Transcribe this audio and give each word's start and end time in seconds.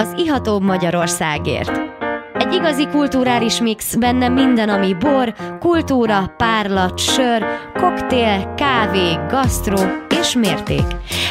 az 0.00 0.14
Ihatóbb 0.16 0.62
Magyarországért. 0.62 1.80
Egy 2.34 2.52
igazi 2.52 2.86
kulturális 2.88 3.60
mix, 3.60 3.94
benne 3.94 4.28
minden, 4.28 4.68
ami 4.68 4.94
bor, 4.94 5.34
kultúra, 5.58 6.34
párlat, 6.36 6.98
sör, 6.98 7.44
koktél, 7.74 8.54
kávé, 8.54 9.14
gasztró 9.28 9.78
és 10.20 10.34
mérték. 10.34 10.84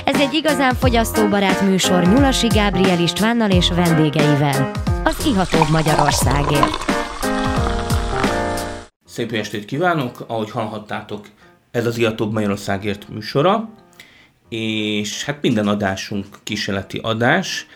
Ez 0.05 0.19
egy 0.19 0.33
igazán 0.33 0.73
fogyasztóbarát 0.73 1.61
műsor 1.61 2.03
Nyulasi 2.03 2.47
Gábriel 2.47 2.99
Istvánnal 2.99 3.49
és 3.49 3.69
vendégeivel. 3.69 4.71
Az 5.03 5.25
Ihatóbb 5.25 5.69
Magyarországért. 5.71 6.85
Szép 9.05 9.31
estét 9.31 9.65
kívánok! 9.65 10.23
Ahogy 10.27 10.51
hallhattátok, 10.51 11.27
ez 11.71 11.85
az 11.85 11.97
Ihatóbb 11.97 12.33
Magyarországért 12.33 13.09
műsora, 13.09 13.69
és 14.49 15.25
hát 15.25 15.41
minden 15.41 15.67
adásunk 15.67 16.25
kísérleti 16.43 16.99
adás, 17.03 17.67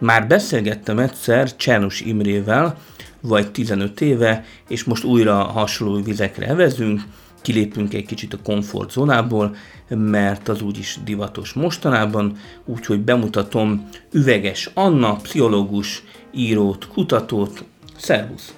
már 0.00 0.26
beszélgettem 0.26 0.98
egyszer 0.98 1.56
Csernus 1.56 2.00
Imrével, 2.00 2.76
vagy 3.20 3.50
15 3.50 4.00
éve, 4.00 4.44
és 4.68 4.84
most 4.84 5.04
újra 5.04 5.34
hasonló 5.34 6.02
vizekre 6.02 6.46
evezünk, 6.46 7.02
kilépünk 7.40 7.94
egy 7.94 8.06
kicsit 8.06 8.34
a 8.34 8.38
komfortzónából, 8.44 9.56
mert 9.88 10.48
az 10.48 10.62
úgyis 10.62 10.98
divatos 11.04 11.52
mostanában, 11.52 12.36
úgyhogy 12.64 13.00
bemutatom 13.00 13.88
Üveges 14.12 14.70
Anna, 14.74 15.16
pszichológus, 15.16 16.02
írót, 16.34 16.88
kutatót. 16.88 17.64
Szervusz! 17.96 18.54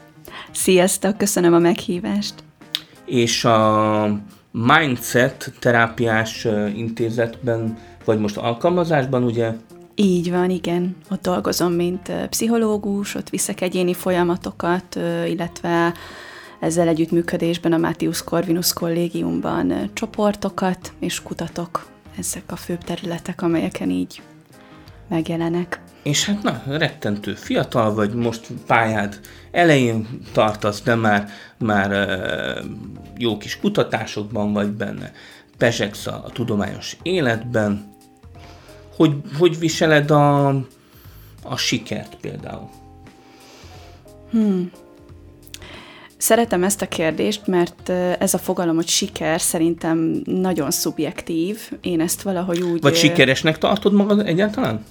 Sziasztok, 0.50 1.18
köszönöm 1.18 1.54
a 1.54 1.58
meghívást! 1.58 2.34
És 3.04 3.44
a 3.44 4.20
Mindset 4.50 5.52
terápiás 5.58 6.46
intézetben, 6.74 7.78
vagy 8.04 8.18
most 8.18 8.36
alkalmazásban, 8.36 9.22
ugye 9.24 9.52
így 9.94 10.30
van, 10.30 10.50
igen. 10.50 10.96
Ott 11.10 11.22
dolgozom, 11.22 11.72
mint 11.72 12.12
pszichológus, 12.28 13.14
ott 13.14 13.28
viszek 13.28 13.60
egyéni 13.60 13.94
folyamatokat, 13.94 14.98
illetve 15.26 15.94
ezzel 16.60 16.88
együttműködésben 16.88 17.72
a 17.72 17.76
Matthius 17.76 18.24
Corvinus 18.24 18.72
kollégiumban 18.72 19.90
csoportokat, 19.92 20.92
és 20.98 21.22
kutatok. 21.22 21.86
Ezek 22.18 22.42
a 22.46 22.56
főbb 22.56 22.84
területek, 22.84 23.42
amelyeken 23.42 23.90
így 23.90 24.22
megjelenek. 25.08 25.80
És 26.02 26.26
hát 26.26 26.42
na, 26.42 26.62
rettentő 26.66 27.34
fiatal 27.34 27.94
vagy, 27.94 28.14
most 28.14 28.46
pályád 28.66 29.20
elején 29.50 30.20
tartasz, 30.32 30.82
de 30.82 30.94
már, 30.94 31.28
már 31.58 32.08
jó 33.18 33.36
kis 33.38 33.58
kutatásokban 33.58 34.52
vagy 34.52 34.70
benne. 34.70 35.12
Pezsegsz 35.58 36.06
a 36.06 36.24
tudományos 36.32 36.96
életben, 37.02 37.91
hogy, 38.96 39.16
hogy 39.38 39.58
viseled 39.58 40.10
a, 40.10 40.48
a 41.42 41.56
sikert 41.56 42.16
például? 42.20 42.70
Hmm. 44.30 44.70
Szeretem 46.16 46.64
ezt 46.64 46.82
a 46.82 46.88
kérdést, 46.88 47.46
mert 47.46 47.88
ez 48.18 48.34
a 48.34 48.38
fogalom, 48.38 48.74
hogy 48.74 48.88
siker 48.88 49.40
szerintem 49.40 50.22
nagyon 50.24 50.70
szubjektív. 50.70 51.58
Én 51.80 52.00
ezt 52.00 52.22
valahogy 52.22 52.60
úgy... 52.60 52.80
Vagy 52.80 52.96
sikeresnek 52.96 53.58
tartod 53.58 53.92
magad 53.92 54.26
egyáltalán? 54.26 54.84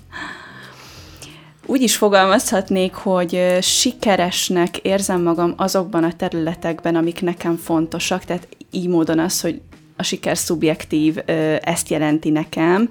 Úgy 1.65 1.81
is 1.81 1.95
fogalmazhatnék, 1.95 2.93
hogy 2.93 3.57
sikeresnek 3.61 4.77
érzem 4.77 5.21
magam 5.21 5.53
azokban 5.57 6.03
a 6.03 6.13
területekben, 6.13 6.95
amik 6.95 7.21
nekem 7.21 7.55
fontosak, 7.55 8.25
tehát 8.25 8.47
így 8.71 8.87
módon 8.87 9.19
az, 9.19 9.41
hogy 9.41 9.61
a 9.97 10.03
siker 10.03 10.37
szubjektív, 10.37 11.17
ezt 11.61 11.89
jelenti 11.89 12.29
nekem 12.29 12.89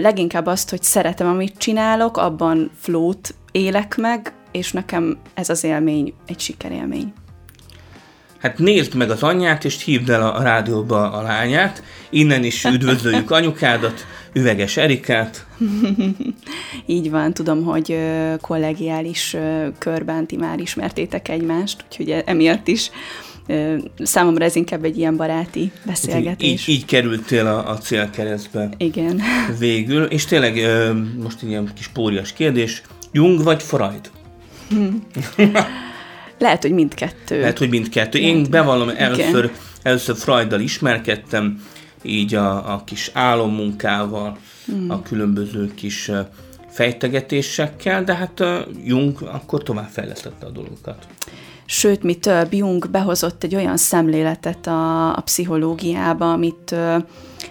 leginkább 0.00 0.46
azt, 0.46 0.70
hogy 0.70 0.82
szeretem, 0.82 1.26
amit 1.26 1.58
csinálok, 1.58 2.16
abban 2.16 2.70
flót 2.78 3.34
élek 3.52 3.96
meg, 3.96 4.32
és 4.52 4.72
nekem 4.72 5.18
ez 5.34 5.48
az 5.48 5.64
élmény 5.64 6.12
egy 6.26 6.40
sikerélmény. 6.40 7.12
Hát 8.38 8.58
nézd 8.58 8.94
meg 8.94 9.10
az 9.10 9.22
anyját, 9.22 9.64
és 9.64 9.84
hívd 9.84 10.10
el 10.10 10.28
a 10.28 10.42
rádióba 10.42 11.12
a 11.12 11.22
lányát. 11.22 11.82
Innen 12.10 12.44
is 12.44 12.64
üdvözöljük 12.64 13.30
anyukádat, 13.40 14.06
üveges 14.32 14.76
Erikát. 14.76 15.46
Így 16.86 17.10
van, 17.10 17.34
tudom, 17.34 17.64
hogy 17.64 17.98
kollegiális 18.40 19.36
körben 19.78 20.26
ti 20.26 20.36
már 20.36 20.60
ismertétek 20.60 21.28
egymást, 21.28 21.84
úgyhogy 21.88 22.22
emiatt 22.26 22.68
is 22.68 22.90
Számomra 23.98 24.44
ez 24.44 24.56
inkább 24.56 24.84
egy 24.84 24.98
ilyen 24.98 25.16
baráti 25.16 25.72
beszélgetés. 25.86 26.68
Így, 26.68 26.74
így 26.74 26.84
kerültél 26.84 27.46
a, 27.46 27.70
a 27.70 27.78
célkeresztbe. 27.78 28.68
Igen. 28.76 29.20
Végül, 29.58 30.04
és 30.04 30.24
tényleg 30.24 30.60
most 31.22 31.42
egy 31.42 31.48
ilyen 31.48 31.70
kis 31.74 31.88
pórias 31.88 32.32
kérdés, 32.32 32.82
Jung 33.12 33.42
vagy 33.42 33.62
Freud? 33.62 34.10
Hmm. 34.68 35.06
Lehet, 36.38 36.62
hogy 36.62 36.72
mindkettő. 36.72 37.40
Lehet, 37.40 37.58
hogy 37.58 37.68
mindkettő. 37.68 38.18
Én 38.18 38.34
Lehet, 38.34 38.50
bevallom, 38.50 38.90
először, 38.96 39.50
először 39.82 40.16
Freuddal 40.16 40.60
ismerkedtem, 40.60 41.62
így 42.02 42.34
a, 42.34 42.72
a 42.74 42.84
kis 42.84 43.10
álommunkával, 43.12 44.38
hmm. 44.66 44.90
a 44.90 45.02
különböző 45.02 45.74
kis 45.74 46.10
fejtegetésekkel, 46.68 48.04
de 48.04 48.14
hát 48.14 48.44
Jung 48.84 49.22
akkor 49.22 49.62
tovább 49.62 49.88
fejlesztette 49.88 50.46
a 50.46 50.50
dolgokat. 50.50 51.06
Sőt, 51.72 52.02
mi 52.02 52.14
több, 52.14 52.52
Jung 52.52 52.90
behozott 52.90 53.44
egy 53.44 53.54
olyan 53.54 53.76
szemléletet 53.76 54.66
a, 54.66 55.08
a 55.16 55.20
pszichológiába, 55.20 56.32
amit 56.32 56.74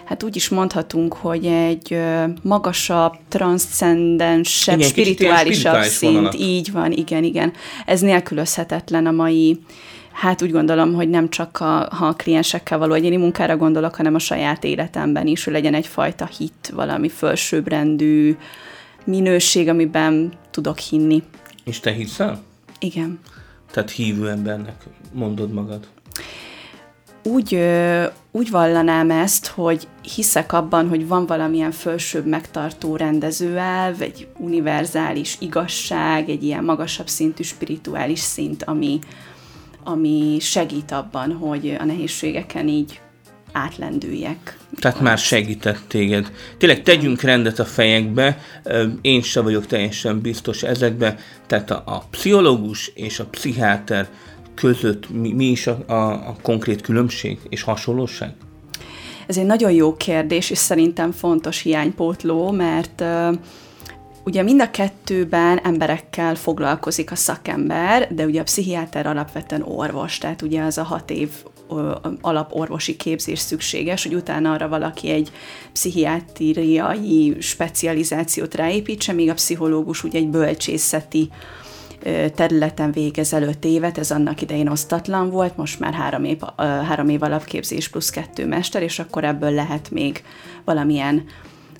hát 0.04 0.22
úgy 0.22 0.36
is 0.36 0.48
mondhatunk, 0.48 1.12
hogy 1.14 1.46
egy 1.46 1.98
magasabb, 2.42 3.12
transzcendensebb, 3.28 4.78
igen, 4.78 4.88
spirituálisabb 4.88 5.82
szint. 5.82 6.12
Vonalat. 6.12 6.34
Így 6.34 6.72
van, 6.72 6.92
igen, 6.92 7.24
igen. 7.24 7.52
Ez 7.86 8.00
nélkülözhetetlen 8.00 9.06
a 9.06 9.10
mai 9.10 9.60
Hát 10.12 10.42
úgy 10.42 10.50
gondolom, 10.50 10.94
hogy 10.94 11.08
nem 11.08 11.28
csak 11.28 11.60
a, 11.60 11.88
ha 11.90 12.06
a 12.06 12.12
kliensekkel 12.12 12.78
való 12.78 12.94
egyéni 12.94 13.16
munkára 13.16 13.56
gondolok, 13.56 13.94
hanem 13.94 14.14
a 14.14 14.18
saját 14.18 14.64
életemben 14.64 15.26
is, 15.26 15.44
hogy 15.44 15.52
legyen 15.52 15.74
egyfajta 15.74 16.26
hit, 16.26 16.72
valami 16.74 17.08
felsőbbrendű 17.08 18.36
minőség, 19.04 19.68
amiben 19.68 20.32
tudok 20.50 20.78
hinni. 20.78 21.22
És 21.64 21.80
te 21.80 21.90
hiszel? 21.92 22.42
Igen. 22.78 23.20
Tehát 23.70 23.90
hívő 23.90 24.28
embernek 24.28 24.84
mondod 25.12 25.52
magad? 25.52 25.86
Úgy, 27.22 27.54
úgy 28.30 28.50
vallanám 28.50 29.10
ezt, 29.10 29.46
hogy 29.46 29.88
hiszek 30.14 30.52
abban, 30.52 30.88
hogy 30.88 31.08
van 31.08 31.26
valamilyen 31.26 31.70
fölsőbb 31.70 32.26
megtartó 32.26 32.96
rendezőelv, 32.96 34.02
egy 34.02 34.28
univerzális 34.38 35.36
igazság, 35.40 36.28
egy 36.28 36.42
ilyen 36.42 36.64
magasabb 36.64 37.08
szintű 37.08 37.42
spirituális 37.42 38.18
szint, 38.18 38.62
ami, 38.62 38.98
ami 39.84 40.36
segít 40.40 40.90
abban, 40.90 41.32
hogy 41.32 41.76
a 41.80 41.84
nehézségeken 41.84 42.68
így 42.68 43.00
átlendüljek. 43.52 44.58
Tehát 44.78 45.00
már 45.00 45.18
segített 45.18 45.80
téged. 45.86 46.32
Tényleg 46.58 46.82
tegyünk 46.82 47.20
rendet 47.20 47.58
a 47.58 47.64
fejekbe, 47.64 48.38
én 49.00 49.22
sem 49.22 49.44
vagyok 49.44 49.66
teljesen 49.66 50.20
biztos 50.20 50.62
ezekbe, 50.62 51.16
tehát 51.46 51.70
a, 51.70 51.82
a 51.86 52.04
pszichológus 52.10 52.92
és 52.94 53.18
a 53.18 53.24
pszichiáter 53.24 54.08
között 54.54 55.10
mi, 55.10 55.32
mi 55.32 55.44
is 55.44 55.66
a, 55.66 55.78
a, 55.86 56.10
a 56.10 56.36
konkrét 56.42 56.80
különbség 56.80 57.38
és 57.48 57.62
hasonlóság? 57.62 58.32
Ez 59.26 59.36
egy 59.36 59.46
nagyon 59.46 59.72
jó 59.72 59.96
kérdés, 59.96 60.50
és 60.50 60.58
szerintem 60.58 61.12
fontos 61.12 61.60
hiánypótló, 61.60 62.50
mert 62.50 63.00
uh, 63.00 63.36
Ugye 64.24 64.42
mind 64.42 64.60
a 64.60 64.70
kettőben 64.70 65.58
emberekkel 65.58 66.34
foglalkozik 66.34 67.10
a 67.10 67.14
szakember, 67.14 68.14
de 68.14 68.24
ugye 68.24 68.40
a 68.40 68.44
pszichiáter 68.44 69.06
alapvetően 69.06 69.62
orvos, 69.62 70.18
tehát 70.18 70.42
ugye 70.42 70.62
az 70.62 70.78
a 70.78 70.82
hat 70.82 71.10
év 71.10 71.30
alaporvosi 72.20 72.96
képzés 72.96 73.38
szükséges, 73.38 74.02
hogy 74.02 74.14
utána 74.14 74.52
arra 74.52 74.68
valaki 74.68 75.10
egy 75.10 75.30
pszichiátriai 75.72 77.36
specializációt 77.40 78.54
ráépítse, 78.54 79.12
míg 79.12 79.30
a 79.30 79.34
pszichológus 79.34 80.04
ugye 80.04 80.18
egy 80.18 80.28
bölcsészeti 80.28 81.28
területen 82.34 82.92
végez 82.92 83.32
előtt 83.32 83.64
évet, 83.64 83.98
ez 83.98 84.10
annak 84.10 84.42
idején 84.42 84.68
osztatlan 84.68 85.30
volt, 85.30 85.56
most 85.56 85.80
már 85.80 85.94
három 85.94 86.24
év, 86.24 86.38
három 86.56 87.08
év 87.08 87.22
alapképzés 87.22 87.88
plusz 87.88 88.10
kettő 88.10 88.46
mester, 88.46 88.82
és 88.82 88.98
akkor 88.98 89.24
ebből 89.24 89.50
lehet 89.50 89.90
még 89.90 90.22
valamilyen 90.64 91.24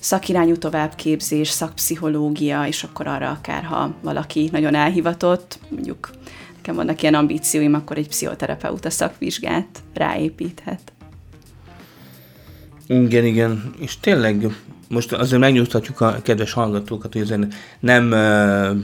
szakirányú 0.01 0.57
továbbképzés, 0.57 1.49
szakpszichológia, 1.49 2.65
és 2.67 2.83
akkor 2.83 3.07
arra 3.07 3.29
akár, 3.29 3.63
ha 3.63 3.93
valaki 4.01 4.49
nagyon 4.51 4.75
elhivatott, 4.75 5.59
mondjuk 5.69 6.09
nekem 6.55 6.75
vannak 6.75 7.01
ilyen 7.01 7.13
ambícióim, 7.13 7.73
akkor 7.73 7.97
egy 7.97 8.07
pszichoterapeuta 8.07 8.89
szakvizsgát 8.89 9.67
ráépíthet. 9.93 10.93
Igen, 12.87 13.25
igen, 13.25 13.73
és 13.79 13.99
tényleg 13.99 14.55
most 14.89 15.13
azért 15.13 15.41
megnyugtatjuk 15.41 16.01
a 16.01 16.17
kedves 16.23 16.53
hallgatókat, 16.53 17.13
hogy 17.13 17.21
ezen 17.21 17.51
nem 17.79 18.11
uh, 18.11 18.77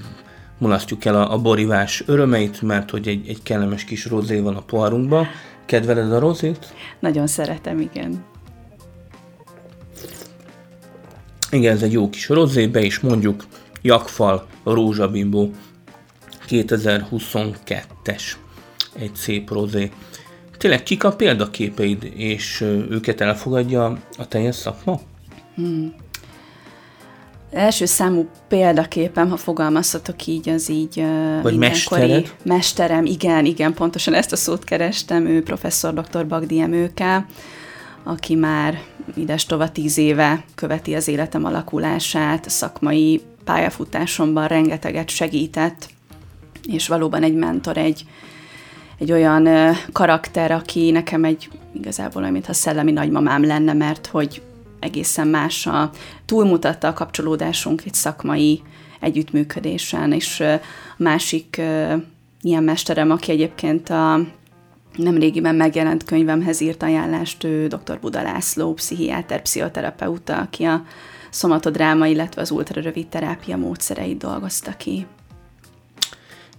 mulasztjuk 0.57 1.05
el 1.05 1.15
a, 1.15 1.33
a 1.33 1.37
borivás 1.37 2.03
örömeit, 2.05 2.61
mert 2.61 2.89
hogy 2.89 3.07
egy, 3.07 3.27
egy 3.27 3.43
kellemes 3.43 3.83
kis 3.83 4.05
rozé 4.05 4.39
van 4.39 4.55
a 4.55 4.61
poharunkban. 4.61 5.27
Kedveled 5.65 6.11
a 6.11 6.19
rozét? 6.19 6.73
Nagyon 6.99 7.27
szeretem, 7.27 7.79
igen. 7.79 8.25
Igen, 11.51 11.75
ez 11.75 11.81
egy 11.81 11.91
jó 11.91 12.09
kis 12.09 12.29
rozé, 12.29 12.67
be 12.67 12.81
is 12.81 12.99
mondjuk, 12.99 13.45
Jakfal 13.81 14.47
Rózsabimbó 14.63 15.51
2022-es. 16.49 18.23
Egy 18.99 19.15
szép 19.15 19.49
rozé. 19.49 19.91
Tényleg 20.57 20.83
kik 20.83 21.03
a 21.03 21.11
példaképeid, 21.11 22.11
és 22.15 22.61
őket 22.89 23.21
elfogadja 23.21 23.97
a 24.17 24.27
teljes 24.27 24.55
szakma? 24.55 24.99
Hmm. 25.55 25.93
Első 27.51 27.85
számú 27.85 28.29
példaképem, 28.47 29.29
ha 29.29 29.37
fogalmazhatok 29.37 30.25
így, 30.25 30.49
az 30.49 30.69
így 30.69 31.03
Vagy 31.41 31.57
mestered? 31.57 32.35
Mesterem, 32.43 33.05
igen, 33.05 33.45
igen, 33.45 33.73
pontosan 33.73 34.13
ezt 34.13 34.31
a 34.31 34.35
szót 34.35 34.63
kerestem, 34.63 35.25
ő 35.25 35.43
professzor 35.43 35.93
dr. 35.93 36.27
Bagdi 36.27 36.59
Emőke, 36.59 37.25
aki 38.03 38.35
már 38.35 38.81
ides 39.15 39.45
tova 39.45 39.71
tíz 39.71 39.97
éve 39.97 40.43
követi 40.55 40.95
az 40.95 41.07
életem 41.07 41.45
alakulását, 41.45 42.49
szakmai 42.49 43.21
pályafutásomban 43.43 44.47
rengeteget 44.47 45.09
segített, 45.09 45.89
és 46.67 46.87
valóban 46.87 47.23
egy 47.23 47.35
mentor, 47.35 47.77
egy, 47.77 48.05
egy 48.97 49.11
olyan 49.11 49.75
karakter, 49.91 50.51
aki 50.51 50.91
nekem 50.91 51.23
egy 51.23 51.49
igazából 51.73 52.21
olyan, 52.21 52.33
mintha 52.33 52.53
szellemi 52.53 52.91
nagymamám 52.91 53.45
lenne, 53.45 53.73
mert 53.73 54.07
hogy 54.07 54.41
egészen 54.79 55.27
más 55.27 55.67
a 55.67 55.91
túlmutatta 56.25 56.87
a 56.87 56.93
kapcsolódásunk 56.93 57.85
egy 57.85 57.93
szakmai 57.93 58.61
együttműködésen, 58.99 60.11
és 60.11 60.43
másik 60.97 61.61
ilyen 62.41 62.63
mesterem, 62.63 63.11
aki 63.11 63.31
egyébként 63.31 63.89
a 63.89 64.19
nemrégiben 64.97 65.55
megjelent 65.55 66.03
könyvemhez 66.03 66.61
írt 66.61 66.83
ajánlást, 66.83 67.43
ő 67.43 67.67
dr. 67.67 67.99
Buda 68.01 68.21
László, 68.21 68.73
pszichiáter, 68.73 69.41
pszichoterapeuta, 69.41 70.37
aki 70.37 70.63
a 70.63 70.83
szomatodráma, 71.29 72.07
illetve 72.07 72.41
az 72.41 72.51
ultrarövid 72.51 73.07
terápia 73.07 73.57
módszereit 73.57 74.17
dolgozta 74.17 74.71
ki. 74.77 75.05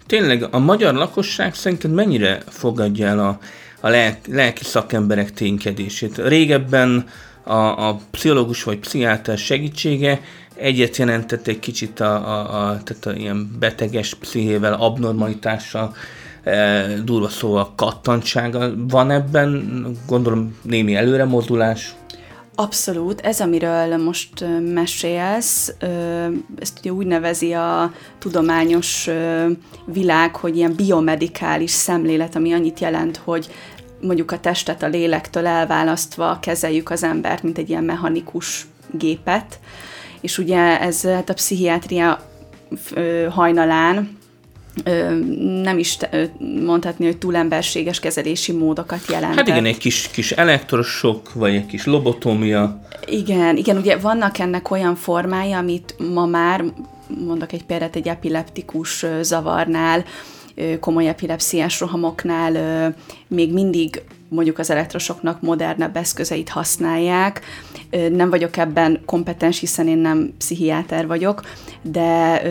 Tényleg 0.07 0.47
a 0.51 0.59
magyar 0.59 0.95
lakosság 0.95 1.55
szerinted 1.55 1.93
mennyire 1.93 2.43
fogadja 2.49 3.07
el 3.07 3.19
a, 3.19 3.39
a 3.81 3.89
lelki, 3.89 4.33
lelki 4.33 4.65
szakemberek 4.65 5.33
ténykedését? 5.33 6.19
Régebben 6.19 7.07
a, 7.43 7.89
a 7.89 8.01
pszichológus 8.11 8.63
vagy 8.63 8.79
pszichiáter 8.79 9.39
segítsége 9.39 10.21
egyet 10.55 10.97
jelentett 10.97 11.47
egy 11.47 11.59
kicsit 11.59 12.01
a, 12.01 12.15
a, 12.15 12.41
a, 12.41 12.83
tehát 12.83 13.07
a 13.07 13.13
ilyen 13.13 13.57
beteges 13.59 14.15
pszichével, 14.15 14.73
abnormalitással, 14.73 15.95
durva 17.05 17.29
szóval 17.29 17.73
kattantsága. 17.77 18.71
Van 18.89 19.11
ebben, 19.11 19.83
gondolom, 20.07 20.59
némi 20.63 20.95
előremozdulás? 20.95 21.95
Abszolút, 22.55 23.21
ez 23.21 23.41
amiről 23.41 23.97
most 23.97 24.45
mesélsz, 24.73 25.75
ezt 26.59 26.79
ugye 26.79 26.91
úgy 26.91 27.07
nevezi 27.07 27.53
a 27.53 27.93
tudományos 28.19 29.09
világ, 29.85 30.37
hogy 30.37 30.57
ilyen 30.57 30.75
biomedikális 30.77 31.71
szemlélet, 31.71 32.37
ami 32.37 32.53
annyit 32.53 32.81
jelent, 32.81 33.17
hogy 33.25 33.49
mondjuk 34.01 34.31
a 34.31 34.41
testet 34.41 34.83
a 34.83 34.87
lélektől 34.87 35.47
elválasztva 35.47 36.39
kezeljük 36.41 36.91
az 36.91 37.03
embert, 37.03 37.43
mint 37.43 37.59
egy 37.59 37.69
ilyen 37.69 37.85
mechanikus 37.85 38.67
gépet, 38.91 39.61
és 40.21 40.39
ugye 40.39 40.81
ez 40.81 41.03
hát 41.03 41.31
a 41.31 41.35
pszichiátria 41.35 42.21
hajnalán 43.31 44.18
nem 45.63 45.79
is 45.79 45.99
mondhatni, 46.65 47.05
hogy 47.05 47.19
túlemberséges 47.19 48.01
kezelési 48.01 48.53
módokat 48.53 49.01
jelent. 49.09 49.35
Hát 49.35 49.49
igen, 49.49 49.65
egy 49.65 49.79
kis, 49.79 50.09
kis 50.13 50.33
elektrosok, 50.33 51.33
vagy 51.33 51.55
egy 51.55 51.67
kis 51.67 51.87
lobotómia. 51.87 52.81
Igen, 53.07 53.57
igen, 53.57 53.77
ugye 53.77 53.97
vannak 53.97 54.39
ennek 54.39 54.71
olyan 54.71 54.95
formái, 54.95 55.53
amit 55.53 55.95
ma 56.13 56.27
már, 56.27 56.65
mondok 57.27 57.53
egy 57.53 57.65
példát, 57.65 57.97
egy 57.97 58.09
epileptikus 58.09 59.07
zavarnál, 59.21 60.05
komoly 60.81 61.09
epilepsziás 61.09 61.81
rohamoknál 61.81 62.95
még 63.29 63.53
mindig 63.53 64.03
mondjuk 64.29 64.59
az 64.59 64.71
elektrosoknak 64.71 65.41
modernebb 65.41 65.97
eszközeit 65.97 66.49
használják. 66.49 67.41
Nem 68.11 68.31
vagyok 68.31 68.57
ebben 68.57 69.01
kompetens, 69.05 69.61
hiszen 69.61 69.89
én 69.89 69.99
nem 69.99 70.35
pszichiáter 70.39 71.07
vagyok, 71.07 71.43
de 71.83 72.43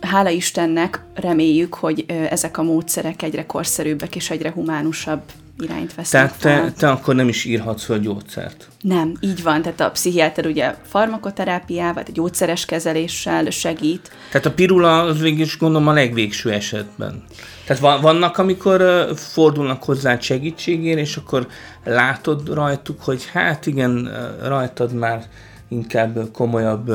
hála 0.00 0.28
Istennek 0.28 1.04
reméljük, 1.14 1.74
hogy 1.74 2.04
ezek 2.30 2.58
a 2.58 2.62
módszerek 2.62 3.22
egyre 3.22 3.46
korszerűbbek 3.46 4.16
és 4.16 4.30
egyre 4.30 4.50
humánusabb 4.50 5.22
irányt 5.58 5.94
vesznek 5.94 6.36
Tehát 6.36 6.64
te, 6.64 6.72
te 6.76 6.90
akkor 6.90 7.14
nem 7.14 7.28
is 7.28 7.44
írhatsz 7.44 7.84
fel 7.84 7.98
gyógyszert? 7.98 8.68
Nem, 8.80 9.12
így 9.20 9.42
van. 9.42 9.62
Tehát 9.62 9.80
a 9.80 9.90
pszichiáter 9.90 10.46
ugye 10.46 10.74
farmakoterápiával, 10.86 12.02
a 12.06 12.12
gyógyszeres 12.12 12.64
kezeléssel 12.64 13.50
segít. 13.50 14.10
Tehát 14.30 14.46
a 14.46 14.52
pirula 14.52 15.02
az 15.02 15.20
végül 15.20 15.40
is 15.40 15.58
gondolom 15.58 15.88
a 15.88 15.92
legvégső 15.92 16.50
esetben. 16.50 17.24
Tehát 17.66 18.00
vannak, 18.00 18.38
amikor 18.38 19.08
fordulnak 19.14 19.82
hozzá 19.82 20.18
segítségért, 20.18 20.98
és 20.98 21.16
akkor 21.16 21.46
látod 21.84 22.54
rajtuk, 22.54 23.02
hogy 23.02 23.24
hát 23.32 23.66
igen, 23.66 24.10
rajtad 24.42 24.92
már 24.92 25.24
inkább 25.68 26.30
komolyabb, 26.32 26.90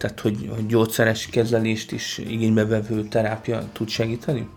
tehát 0.00 0.20
hogy, 0.20 0.50
hogy 0.54 0.66
gyógyszeres 0.66 1.26
kezelést 1.26 1.92
is 1.92 2.18
igénybe 2.18 2.66
vevő 2.66 3.02
terápia 3.02 3.68
tud 3.72 3.88
segíteni? 3.88 4.48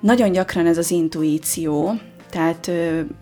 Nagyon 0.00 0.32
gyakran 0.32 0.66
ez 0.66 0.78
az 0.78 0.90
intuíció, 0.90 1.92
tehát 2.30 2.70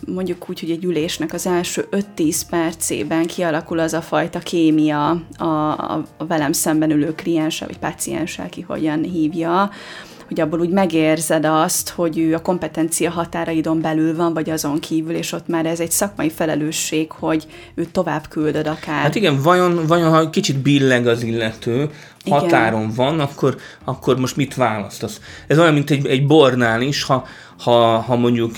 mondjuk 0.07 0.49
úgy, 0.49 0.61
hogy 0.61 0.71
egy 0.71 0.85
ülésnek 0.85 1.33
az 1.33 1.47
első 1.47 1.89
5-10 2.17 2.41
percében 2.51 3.27
kialakul 3.27 3.79
az 3.79 3.93
a 3.93 4.01
fajta 4.01 4.39
kémia 4.39 5.11
a, 5.37 5.45
a, 5.45 6.05
a 6.17 6.27
velem 6.27 6.53
szemben 6.53 6.91
ülő 6.91 7.15
klienssel, 7.15 7.67
vagy 7.67 7.79
pácienssel, 7.79 8.49
ki 8.49 8.61
hogyan 8.61 9.03
hívja, 9.03 9.71
hogy 10.27 10.41
abból 10.41 10.61
úgy 10.61 10.71
megérzed 10.71 11.45
azt, 11.45 11.89
hogy 11.89 12.19
ő 12.19 12.35
a 12.35 12.43
kompetencia 12.43 13.11
határaidon 13.11 13.81
belül 13.81 14.17
van, 14.17 14.35
vagy 14.35 14.51
azon 14.51 14.79
kívül, 14.79 15.15
és 15.15 15.33
ott 15.33 15.49
már 15.49 15.67
ez 15.67 15.81
egy 15.81 15.91
szakmai 15.91 16.31
felelősség, 16.31 17.11
hogy 17.11 17.47
őt 17.75 17.91
tovább 17.91 18.29
küldöd 18.29 18.67
akár. 18.67 19.03
Hát 19.03 19.15
igen, 19.15 19.43
vajon, 19.43 19.87
vajon 19.87 20.11
ha 20.11 20.31
kicsit 20.31 20.57
billeg 20.57 21.07
az 21.07 21.23
illető, 21.23 21.91
igen. 22.25 22.39
határon 22.39 22.91
van, 22.97 23.21
akkor, 23.21 23.57
akkor 23.85 24.19
most 24.19 24.37
mit 24.37 24.55
választasz? 24.55 25.21
Ez 25.47 25.59
olyan, 25.59 25.75
mint 25.75 25.91
egy, 25.91 26.07
egy 26.07 26.27
bornál 26.27 26.83
is, 26.83 27.03
ha, 27.03 27.25
ha, 27.59 27.99
ha 27.99 28.17
mondjuk 28.17 28.55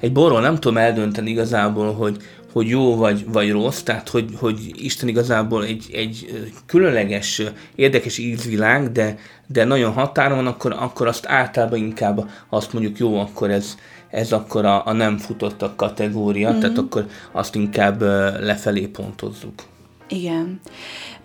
egy 0.00 0.12
borról 0.12 0.40
nem 0.40 0.54
tudom 0.54 0.76
eldönteni 0.76 1.30
igazából, 1.30 1.94
hogy, 1.94 2.16
hogy 2.56 2.68
jó 2.68 2.96
vagy, 2.96 3.24
vagy 3.32 3.50
rossz, 3.50 3.80
tehát 3.80 4.08
hogy, 4.08 4.30
hogy 4.38 4.58
Isten 4.74 5.08
igazából 5.08 5.64
egy, 5.64 5.86
egy 5.92 6.42
különleges, 6.66 7.42
érdekes 7.74 8.18
ízvilág, 8.18 8.92
de, 8.92 9.18
de 9.46 9.64
nagyon 9.64 9.92
határon 9.92 10.36
van, 10.36 10.46
akkor, 10.46 10.76
akkor 10.78 11.06
azt 11.06 11.26
általában 11.26 11.78
inkább 11.78 12.30
azt 12.48 12.72
mondjuk 12.72 12.98
jó, 12.98 13.20
akkor 13.20 13.50
ez, 13.50 13.74
ez 14.10 14.32
akkor 14.32 14.64
a, 14.64 14.86
a 14.86 14.92
nem 14.92 15.18
futottak 15.18 15.76
kategória, 15.76 16.50
mm-hmm. 16.50 16.60
tehát 16.60 16.78
akkor 16.78 17.06
azt 17.32 17.54
inkább 17.54 18.00
lefelé 18.40 18.86
pontozzuk. 18.86 19.62
Igen. 20.08 20.60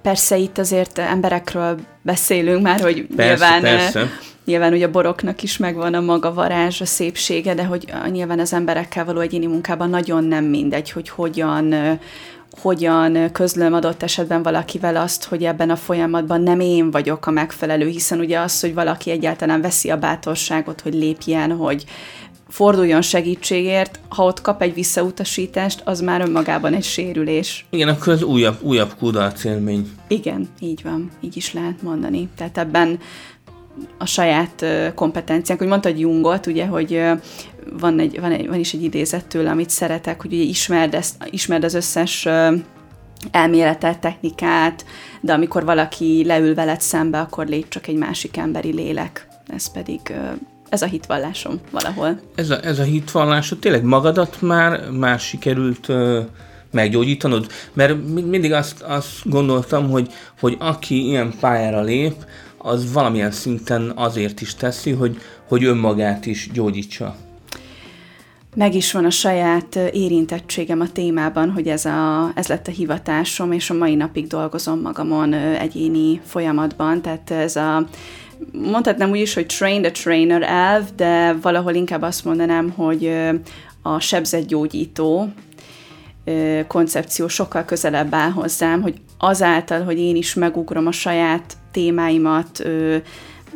Persze 0.01 0.37
itt 0.37 0.57
azért 0.57 0.97
emberekről 0.97 1.79
beszélünk 2.01 2.61
már, 2.61 2.79
hogy 2.79 3.05
persze, 3.15 3.45
nyilván 3.45 3.61
persze 3.61 4.09
Nyilván 4.45 4.73
ugye 4.73 4.85
a 4.85 4.91
boroknak 4.91 5.43
is 5.43 5.57
megvan 5.57 5.93
a 5.93 6.01
maga 6.01 6.33
varázs, 6.33 6.81
a 6.81 6.85
szépsége, 6.85 7.53
de 7.53 7.63
hogy 7.63 7.93
nyilván 8.11 8.39
az 8.39 8.53
emberekkel 8.53 9.05
való 9.05 9.19
egyéni 9.19 9.45
munkában 9.45 9.89
nagyon 9.89 10.23
nem 10.23 10.45
mindegy, 10.45 10.91
hogy 10.91 11.09
hogyan, 11.09 11.99
hogyan 12.61 13.31
közlöm 13.31 13.73
adott 13.73 14.03
esetben 14.03 14.43
valakivel 14.43 14.95
azt, 14.95 15.23
hogy 15.23 15.43
ebben 15.43 15.69
a 15.69 15.75
folyamatban 15.75 16.41
nem 16.41 16.59
én 16.59 16.91
vagyok 16.91 17.25
a 17.25 17.31
megfelelő, 17.31 17.87
hiszen 17.87 18.19
ugye 18.19 18.39
az, 18.39 18.59
hogy 18.59 18.73
valaki 18.73 19.11
egyáltalán 19.11 19.61
veszi 19.61 19.89
a 19.89 19.97
bátorságot, 19.97 20.81
hogy 20.81 20.93
lépjen, 20.93 21.51
hogy 21.51 21.85
forduljon 22.49 23.01
segítségért, 23.01 23.99
ha 24.09 24.23
ott 24.23 24.41
kap 24.41 24.61
egy 24.61 24.73
visszautasítást, 24.73 25.81
az 25.85 26.01
már 26.01 26.21
önmagában 26.21 26.73
egy 26.73 26.83
sérülés. 26.83 27.65
Igen, 27.69 27.87
akkor 27.87 28.13
az 28.13 28.23
újabb, 28.23 28.57
újabb 28.61 28.93
kudarc 28.97 29.43
élmény. 29.43 29.89
Igen, 30.07 30.47
így 30.59 30.83
van, 30.83 31.11
így 31.21 31.37
is 31.37 31.53
lehet 31.53 31.81
mondani. 31.81 32.29
Tehát 32.35 32.57
ebben 32.57 32.99
a 33.97 34.05
saját 34.05 34.65
kompetenciánk, 34.95 35.59
hogy 35.59 35.69
mondtad 35.69 35.99
Jungot, 35.99 36.45
ugye, 36.45 36.65
hogy 36.65 37.01
van, 37.79 37.99
egy, 37.99 38.19
van, 38.19 38.31
egy, 38.31 38.47
van 38.47 38.59
is 38.59 38.73
egy 38.73 38.83
idézet 38.83 39.25
tőle, 39.25 39.49
amit 39.49 39.69
szeretek, 39.69 40.21
hogy 40.21 40.33
ugye 40.33 40.43
ismerd, 40.43 40.93
ezt, 40.93 41.15
ismerd 41.29 41.63
az 41.63 41.73
összes 41.73 42.27
elméletet, 43.31 43.99
technikát, 43.99 44.85
de 45.21 45.33
amikor 45.33 45.65
valaki 45.65 46.23
leül 46.25 46.55
veled 46.55 46.81
szembe, 46.81 47.19
akkor 47.19 47.47
légy 47.47 47.67
csak 47.67 47.87
egy 47.87 47.95
másik 47.95 48.37
emberi 48.37 48.73
lélek. 48.73 49.27
Ez 49.47 49.71
pedig 49.71 49.99
ez 50.69 50.81
a 50.81 50.85
hitvallásom 50.85 51.59
valahol. 51.71 52.19
Ez 52.35 52.49
a, 52.49 52.65
ez 52.65 52.79
a 52.79 52.83
hitvallásod, 52.83 53.59
tényleg 53.59 53.83
magadat 53.83 54.41
már, 54.41 54.89
már 54.89 55.19
sikerült 55.19 55.87
meggyógyítanod? 56.71 57.47
Mert 57.73 58.05
mindig 58.05 58.53
azt, 58.53 58.81
azt 58.81 59.09
gondoltam, 59.23 59.89
hogy, 59.89 60.13
hogy 60.39 60.55
aki 60.59 61.07
ilyen 61.07 61.33
pályára 61.39 61.81
lép, 61.81 62.13
az 62.63 62.93
valamilyen 62.93 63.31
szinten 63.31 63.91
azért 63.95 64.41
is 64.41 64.55
teszi, 64.55 64.91
hogy, 64.91 65.17
hogy 65.47 65.63
önmagát 65.63 66.25
is 66.25 66.49
gyógyítsa. 66.53 67.15
meg 68.55 68.75
is 68.75 68.91
van 68.91 69.05
a 69.05 69.09
saját 69.09 69.75
érintettségem 69.75 70.79
a 70.79 70.91
témában, 70.91 71.49
hogy 71.49 71.67
ez, 71.67 71.85
a, 71.85 72.31
ez 72.35 72.47
lett 72.47 72.67
a 72.67 72.71
hivatásom, 72.71 73.51
és 73.51 73.69
a 73.69 73.73
mai 73.73 73.95
napig 73.95 74.27
dolgozom 74.27 74.79
magamon 74.81 75.33
egyéni 75.33 76.21
folyamatban, 76.25 77.01
tehát 77.01 77.31
ez 77.31 77.55
a 77.55 77.87
mondhatnám 78.51 79.09
úgy 79.09 79.19
is, 79.19 79.33
hogy 79.33 79.45
train 79.45 79.81
the 79.81 79.91
trainer 79.91 80.41
elv, 80.41 80.83
de 80.95 81.33
valahol 81.41 81.73
inkább 81.73 82.01
azt 82.01 82.25
mondanám, 82.25 82.69
hogy 82.69 83.11
a 83.81 83.99
sebzetgyógyító 83.99 85.33
koncepció 86.67 87.27
sokkal 87.27 87.65
közelebb 87.65 88.13
áll 88.13 88.29
hozzám, 88.29 88.81
hogy 88.81 89.01
azáltal, 89.17 89.83
hogy 89.83 89.97
én 89.97 90.15
is 90.15 90.33
megugrom 90.33 90.87
a 90.87 90.91
saját 90.91 91.57
témáimat, 91.71 92.63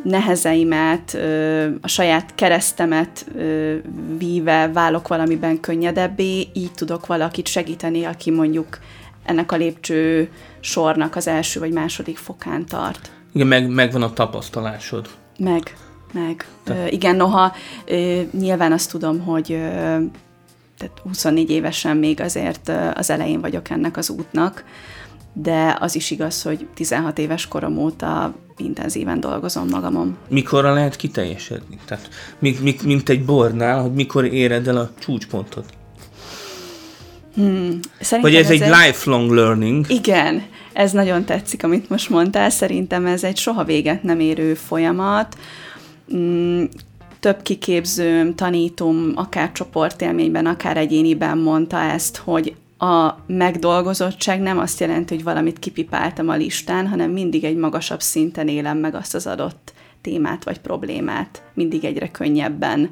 nehezeimet, 0.02 1.18
a 1.80 1.88
saját 1.88 2.34
keresztemet 2.34 3.26
víve 4.18 4.70
válok 4.72 5.08
valamiben 5.08 5.60
könnyedebbé, 5.60 6.48
így 6.52 6.72
tudok 6.74 7.06
valakit 7.06 7.46
segíteni, 7.46 8.04
aki 8.04 8.30
mondjuk 8.30 8.78
ennek 9.24 9.52
a 9.52 9.56
lépcső 9.56 10.30
sornak 10.60 11.16
az 11.16 11.26
első 11.26 11.60
vagy 11.60 11.72
második 11.72 12.16
fokán 12.16 12.66
tart. 12.66 13.10
Igen, 13.32 13.46
meg, 13.46 13.68
megvan 13.68 14.02
a 14.02 14.12
tapasztalásod. 14.12 15.08
Meg, 15.38 15.76
meg. 16.12 16.46
Te. 16.64 16.88
igen, 16.88 17.16
noha 17.16 17.52
nyilván 18.30 18.72
azt 18.72 18.90
tudom, 18.90 19.20
hogy 19.20 19.58
tehát 20.78 20.98
24 21.02 21.50
évesen 21.50 21.96
még 21.96 22.20
azért 22.20 22.72
az 22.94 23.10
elején 23.10 23.40
vagyok 23.40 23.70
ennek 23.70 23.96
az 23.96 24.10
útnak, 24.10 24.64
de 25.32 25.76
az 25.80 25.94
is 25.94 26.10
igaz, 26.10 26.42
hogy 26.42 26.66
16 26.74 27.18
éves 27.18 27.48
korom 27.48 27.78
óta 27.78 28.34
intenzíven 28.56 29.20
dolgozom 29.20 29.68
magamon. 29.68 30.16
Mikorra 30.28 30.72
lehet 30.72 30.96
kiteljesedni? 30.96 31.78
Tehát 31.84 32.08
mint, 32.38 32.82
mint 32.82 33.08
egy 33.08 33.24
bornál, 33.24 33.82
hogy 33.82 33.92
mikor 33.92 34.24
éred 34.24 34.68
el 34.68 34.76
a 34.76 34.90
csúcspontot? 34.98 35.64
Hmm, 37.34 37.78
Vagy 38.20 38.34
ez, 38.34 38.44
ez 38.44 38.50
egy, 38.50 38.60
egy 38.60 38.72
lifelong 38.86 39.30
learning? 39.30 39.90
Igen, 39.90 40.42
ez 40.72 40.92
nagyon 40.92 41.24
tetszik, 41.24 41.64
amit 41.64 41.88
most 41.88 42.10
mondtál. 42.10 42.50
Szerintem 42.50 43.06
ez 43.06 43.24
egy 43.24 43.36
soha 43.36 43.64
véget 43.64 44.02
nem 44.02 44.20
érő 44.20 44.54
folyamat. 44.54 45.36
Több 47.26 47.42
kiképzőm, 47.42 48.34
tanítom, 48.34 49.12
akár 49.14 49.52
csoportélményben, 49.52 50.46
akár 50.46 50.76
egyéniben 50.76 51.38
mondta 51.38 51.76
ezt, 51.76 52.16
hogy 52.16 52.54
a 52.78 53.12
megdolgozottság 53.26 54.40
nem 54.40 54.58
azt 54.58 54.80
jelenti, 54.80 55.14
hogy 55.14 55.24
valamit 55.24 55.58
kipipáltam 55.58 56.28
a 56.28 56.36
listán, 56.36 56.88
hanem 56.88 57.10
mindig 57.10 57.44
egy 57.44 57.56
magasabb 57.56 58.00
szinten 58.00 58.48
élem 58.48 58.78
meg 58.78 58.94
azt 58.94 59.14
az 59.14 59.26
adott 59.26 59.72
témát 60.00 60.44
vagy 60.44 60.60
problémát, 60.60 61.42
mindig 61.54 61.84
egyre 61.84 62.08
könnyebben, 62.08 62.90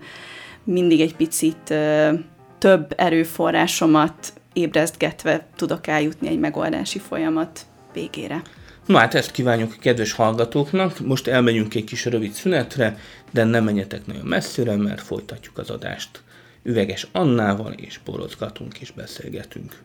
mindig 0.64 1.00
egy 1.00 1.16
picit 1.16 1.70
ö, 1.70 2.12
több 2.58 2.94
erőforrásomat 2.96 4.32
ébrezgetve 4.52 5.46
tudok 5.56 5.86
eljutni 5.86 6.28
egy 6.28 6.38
megoldási 6.38 6.98
folyamat 6.98 7.60
végére. 7.92 8.42
Na 8.86 8.98
hát 8.98 9.14
ezt 9.14 9.30
kívánjuk 9.30 9.72
a 9.72 9.80
kedves 9.80 10.12
hallgatóknak. 10.12 11.00
Most 11.00 11.26
elmegyünk 11.26 11.74
egy 11.74 11.84
kis 11.84 12.04
rövid 12.04 12.32
szünetre, 12.32 12.98
de 13.30 13.44
nem 13.44 13.64
menjetek 13.64 14.06
nagyon 14.06 14.26
messzire, 14.26 14.76
mert 14.76 15.00
folytatjuk 15.00 15.58
az 15.58 15.70
adást. 15.70 16.22
Üveges 16.62 17.06
Annával 17.12 17.72
és 17.72 18.00
borozgatunk 18.04 18.80
és 18.80 18.90
beszélgetünk. 18.90 19.82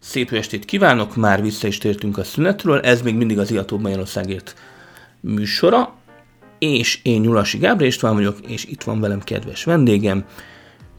Szép 0.00 0.32
estét 0.32 0.64
kívánok, 0.64 1.16
már 1.16 1.42
vissza 1.42 1.66
is 1.66 1.78
tértünk 1.78 2.18
a 2.18 2.24
szünetről, 2.24 2.80
ez 2.80 3.02
még 3.02 3.14
mindig 3.14 3.38
az 3.38 3.50
Iató 3.50 3.78
Magyarországért 3.78 4.54
műsora, 5.20 5.94
és 6.58 7.00
én 7.02 7.20
Nyulasi 7.20 7.58
Gábor 7.58 7.86
István 7.86 8.14
vagyok, 8.14 8.38
és 8.46 8.64
itt 8.64 8.82
van 8.82 9.00
velem 9.00 9.20
kedves 9.20 9.64
vendégem, 9.64 10.24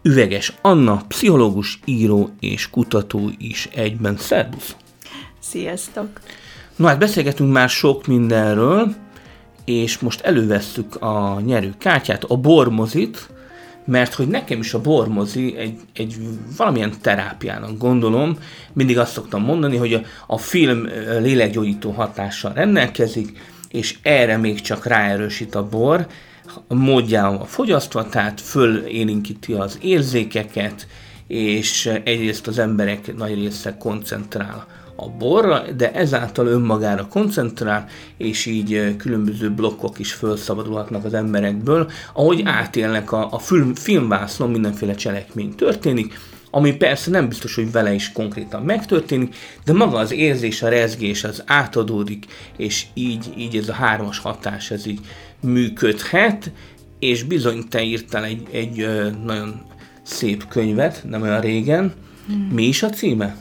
Üveges 0.02 0.54
Anna, 0.62 1.04
pszichológus, 1.08 1.80
író 1.86 2.30
és 2.40 2.70
kutató 2.70 3.32
is 3.38 3.70
egyben. 3.76 4.18
Szervusz! 4.18 4.76
Sziasztok! 5.40 6.08
Na 6.76 6.88
hát 6.88 7.00
beszélgetünk 7.00 7.52
már 7.52 7.70
sok 7.70 8.08
mindenről, 8.08 8.96
és 9.66 10.00
most 10.00 10.22
elővesszük 10.22 10.96
a 10.96 11.40
nyerő 11.46 11.74
kártyát, 11.78 12.24
a 12.24 12.38
bormozit, 12.38 13.30
mert 13.86 14.14
hogy 14.14 14.28
nekem 14.28 14.60
is 14.60 14.74
a 14.74 14.82
bormozi 14.82 15.56
egy, 15.58 15.80
egy 15.94 16.16
valamilyen 16.58 16.94
terápiának 17.02 17.78
gondolom. 17.78 18.38
Mindig 18.74 18.98
azt 18.98 19.12
szoktam 19.12 19.44
mondani, 19.44 19.78
hogy 19.78 19.94
a, 19.94 20.02
a 20.28 20.38
film 20.38 20.88
lélekgyógyító 21.20 21.92
hatással 21.92 22.54
rendelkezik, 22.54 23.40
és 23.70 23.98
erre 24.02 24.38
még 24.38 24.62
csak 24.62 24.86
ráerősít 24.86 25.56
a 25.56 25.68
bor, 25.68 26.08
módjával 26.68 27.46
fogyasztva, 27.46 28.10
tehát 28.10 28.42
fölélénkíti 28.42 29.54
az 29.54 29.78
érzékeket, 29.82 30.88
és 31.28 31.86
egyrészt 32.04 32.48
az 32.48 32.60
emberek 32.60 33.16
nagy 33.16 33.34
része 33.34 33.78
koncentrál 33.78 34.68
a 34.96 35.10
borra, 35.10 35.64
de 35.78 35.92
ezáltal 35.92 36.48
önmagára 36.48 37.08
koncentrál, 37.08 37.88
és 38.18 38.46
így 38.46 38.96
különböző 38.98 39.52
blokkok 39.52 40.00
is 40.00 40.14
felszabadulhatnak 40.14 41.06
az 41.06 41.14
emberekből, 41.14 41.92
ahogy 42.14 42.42
átélnek 42.46 43.12
a, 43.12 43.28
a 43.32 43.40
film, 43.40 43.76
filmvászlon, 43.76 44.52
mindenféle 44.52 44.94
cselekmény 44.94 45.56
történik, 45.56 46.20
ami 46.52 46.76
persze 46.76 47.12
nem 47.12 47.28
biztos, 47.28 47.56
hogy 47.56 47.72
vele 47.72 47.94
is 47.94 48.12
konkrétan 48.12 48.64
megtörténik, 48.64 49.36
de 49.66 49.74
maga 49.74 49.98
az 49.98 50.12
érzés, 50.12 50.62
a 50.62 50.70
rezgés 50.70 51.24
az 51.24 51.44
átadódik, 51.46 52.26
és 52.58 52.86
így, 52.94 53.34
így 53.38 53.56
ez 53.56 53.70
a 53.70 53.74
hármas 53.74 54.20
hatás, 54.20 54.72
ez 54.72 54.86
így 54.86 55.00
működhet, 55.42 56.52
és 57.00 57.24
bizony 57.24 57.68
te 57.70 57.84
írtál 57.84 58.24
egy, 58.24 58.48
egy 58.52 58.88
nagyon 59.24 59.62
szép 60.04 60.48
könyvet, 60.48 61.04
nem 61.10 61.22
olyan 61.22 61.42
régen. 61.42 61.94
Hmm. 62.28 62.50
Mi 62.54 62.64
is 62.64 62.84
a 62.84 62.90
címe? 62.90 63.36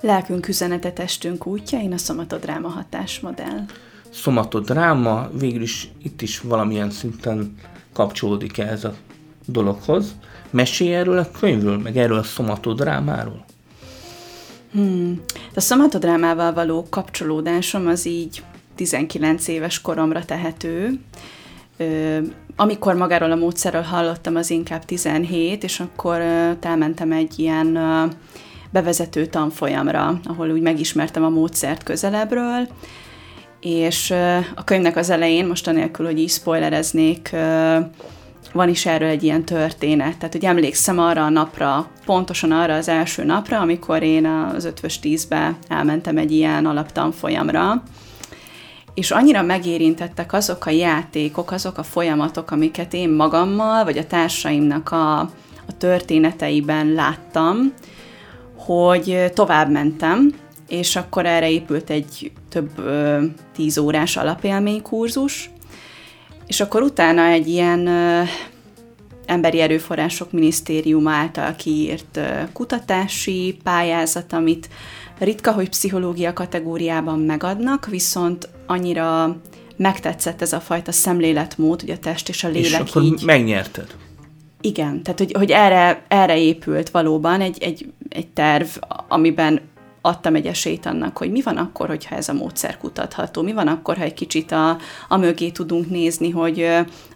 Lelkünk 0.00 0.48
üzenete, 0.48 0.92
testünk 0.92 1.46
útja, 1.46 1.80
én 1.80 1.92
a 1.92 1.98
szomatodráma 1.98 2.68
hatásmodell. 2.68 3.64
Szomatodráma, 4.10 5.28
végül 5.38 5.62
is 5.62 5.88
itt 6.02 6.22
is 6.22 6.40
valamilyen 6.40 6.90
szinten 6.90 7.54
kapcsolódik 7.92 8.58
ehhez 8.58 8.84
a 8.84 8.94
dologhoz. 9.46 10.14
Mesélj 10.50 10.94
erről 10.94 11.18
a 11.18 11.30
könyvről, 11.30 11.78
meg 11.78 11.96
erről 11.96 12.18
a 12.18 12.22
szomatodrámáról. 12.22 13.44
Hmm. 14.72 15.20
A 15.54 15.60
szomatodrámával 15.60 16.52
való 16.52 16.86
kapcsolódásom 16.90 17.86
az 17.86 18.06
így 18.06 18.42
19 18.78 19.48
éves 19.48 19.80
koromra 19.80 20.24
tehető. 20.24 21.00
Amikor 22.56 22.94
magáról 22.94 23.30
a 23.32 23.36
módszerről 23.36 23.82
hallottam, 23.82 24.36
az 24.36 24.50
inkább 24.50 24.84
17, 24.84 25.64
és 25.64 25.80
akkor 25.80 26.20
elmentem 26.60 27.12
egy 27.12 27.38
ilyen 27.38 27.78
bevezető 28.70 29.26
tanfolyamra, 29.26 30.20
ahol 30.24 30.50
úgy 30.50 30.60
megismertem 30.60 31.24
a 31.24 31.28
módszert 31.28 31.82
közelebbről, 31.82 32.68
és 33.60 34.10
a 34.54 34.64
könyvnek 34.64 34.96
az 34.96 35.10
elején, 35.10 35.46
most 35.46 35.68
anélkül, 35.68 36.06
hogy 36.06 36.18
így 36.18 36.30
spoilereznék, 36.30 37.30
van 38.52 38.68
is 38.68 38.86
erről 38.86 39.08
egy 39.08 39.22
ilyen 39.22 39.44
történet. 39.44 40.16
Tehát, 40.16 40.32
hogy 40.32 40.44
emlékszem 40.44 40.98
arra 40.98 41.24
a 41.24 41.28
napra, 41.28 41.90
pontosan 42.04 42.52
arra 42.52 42.74
az 42.74 42.88
első 42.88 43.24
napra, 43.24 43.60
amikor 43.60 44.02
én 44.02 44.26
az 44.26 44.64
ötvös 44.64 44.98
tízbe 44.98 45.56
elmentem 45.68 46.16
egy 46.16 46.32
ilyen 46.32 46.66
alaptanfolyamra, 46.66 47.82
és 48.98 49.10
annyira 49.10 49.42
megérintettek 49.42 50.32
azok 50.32 50.66
a 50.66 50.70
játékok, 50.70 51.50
azok 51.50 51.78
a 51.78 51.82
folyamatok, 51.82 52.50
amiket 52.50 52.94
én 52.94 53.08
magammal, 53.08 53.84
vagy 53.84 53.98
a 53.98 54.06
társaimnak 54.06 54.90
a, 54.90 55.18
a 55.66 55.76
történeteiben 55.78 56.92
láttam, 56.92 57.72
hogy 58.56 59.30
tovább 59.34 59.70
mentem, 59.70 60.34
és 60.68 60.96
akkor 60.96 61.26
erre 61.26 61.50
épült 61.50 61.90
egy 61.90 62.32
több 62.48 62.78
ö, 62.78 63.24
tíz 63.54 63.78
órás 63.78 64.16
alapélménykurzus, 64.16 65.50
és 66.46 66.60
akkor 66.60 66.82
utána 66.82 67.24
egy 67.24 67.48
ilyen 67.48 67.86
ö, 67.86 68.22
Emberi 69.26 69.60
Erőforrások 69.60 70.32
Minisztérium 70.32 71.08
által 71.08 71.54
kiírt 71.56 72.16
ö, 72.16 72.28
kutatási 72.52 73.58
pályázat, 73.62 74.32
amit 74.32 74.68
ritka, 75.18 75.52
hogy 75.52 75.68
pszichológia 75.68 76.32
kategóriában 76.32 77.18
megadnak, 77.18 77.86
viszont 77.86 78.48
annyira 78.68 79.36
megtetszett 79.76 80.42
ez 80.42 80.52
a 80.52 80.60
fajta 80.60 80.92
szemléletmód, 80.92 81.80
hogy 81.80 81.90
a 81.90 81.98
test 81.98 82.28
és 82.28 82.44
a 82.44 82.48
lélek 82.48 82.64
És 82.64 82.74
akkor 82.74 83.02
így... 83.02 83.22
megnyerted. 83.24 83.86
Igen, 84.60 85.02
tehát 85.02 85.18
hogy, 85.18 85.32
hogy 85.32 85.50
erre, 85.50 86.04
erre 86.08 86.38
épült 86.38 86.90
valóban 86.90 87.40
egy, 87.40 87.62
egy, 87.62 87.92
egy 88.08 88.28
terv, 88.28 88.66
amiben 89.08 89.60
adtam 90.00 90.34
egy 90.34 90.46
esélyt 90.46 90.86
annak, 90.86 91.16
hogy 91.16 91.30
mi 91.30 91.42
van 91.42 91.56
akkor, 91.56 91.88
hogyha 91.88 92.16
ez 92.16 92.28
a 92.28 92.32
módszer 92.32 92.78
kutatható, 92.78 93.42
mi 93.42 93.52
van 93.52 93.68
akkor, 93.68 93.96
ha 93.96 94.02
egy 94.02 94.14
kicsit 94.14 94.52
a, 94.52 94.76
a 95.08 95.16
mögé 95.16 95.50
tudunk 95.50 95.90
nézni, 95.90 96.30
hogy 96.30 96.62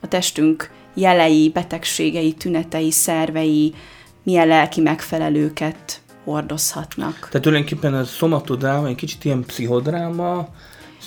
a 0.00 0.08
testünk 0.08 0.70
jelei, 0.94 1.50
betegségei, 1.54 2.32
tünetei, 2.32 2.90
szervei 2.90 3.74
milyen 4.22 4.46
lelki 4.46 4.80
megfelelőket 4.80 6.00
hordozhatnak. 6.24 7.18
Tehát 7.18 7.40
tulajdonképpen 7.40 7.94
a 7.94 8.04
szomatodráma 8.04 8.86
egy 8.86 8.94
kicsit 8.94 9.24
ilyen 9.24 9.44
pszichodráma 9.44 10.48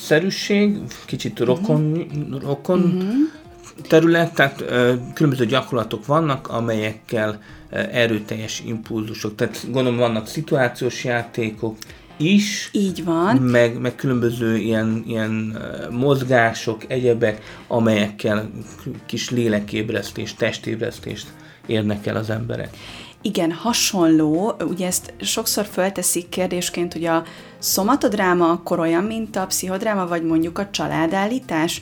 szerűség, 0.05 0.77
kicsit 1.05 1.39
rokon, 1.39 1.91
uh-huh. 1.91 2.41
rokon 2.41 2.79
uh-huh 2.79 3.43
terület, 3.88 4.33
tehát 4.33 4.62
ö, 4.62 4.93
különböző 5.13 5.45
gyakorlatok 5.45 6.05
vannak, 6.05 6.47
amelyekkel 6.47 7.41
ö, 7.69 7.79
erőteljes 7.91 8.63
impulzusok, 8.65 9.35
tehát 9.35 9.65
gondolom 9.71 9.97
vannak 9.97 10.27
szituációs 10.27 11.03
játékok, 11.03 11.77
is. 12.17 12.69
Így 12.71 13.03
van. 13.03 13.35
Meg, 13.35 13.79
meg 13.79 13.95
különböző 13.95 14.57
ilyen, 14.57 15.03
ilyen 15.07 15.57
mozgások, 15.91 16.83
egyebek, 16.88 17.41
amelyekkel 17.67 18.50
kis 19.05 19.29
lélekébresztést, 19.29 20.38
testébresztést 20.38 21.27
érnek 21.65 22.05
el 22.05 22.15
az 22.15 22.29
emberek. 22.29 22.69
Igen, 23.25 23.51
hasonló, 23.51 24.55
ugye 24.60 24.86
ezt 24.88 25.13
sokszor 25.20 25.65
fölteszik 25.65 26.29
kérdésként, 26.29 26.94
hogy 26.94 27.05
a 27.05 27.24
szomatodráma 27.58 28.50
akkor 28.50 28.79
olyan, 28.79 29.03
mint 29.03 29.36
a 29.36 29.46
pszichodráma, 29.46 30.08
vagy 30.08 30.24
mondjuk 30.24 30.58
a 30.58 30.70
családállítás, 30.70 31.82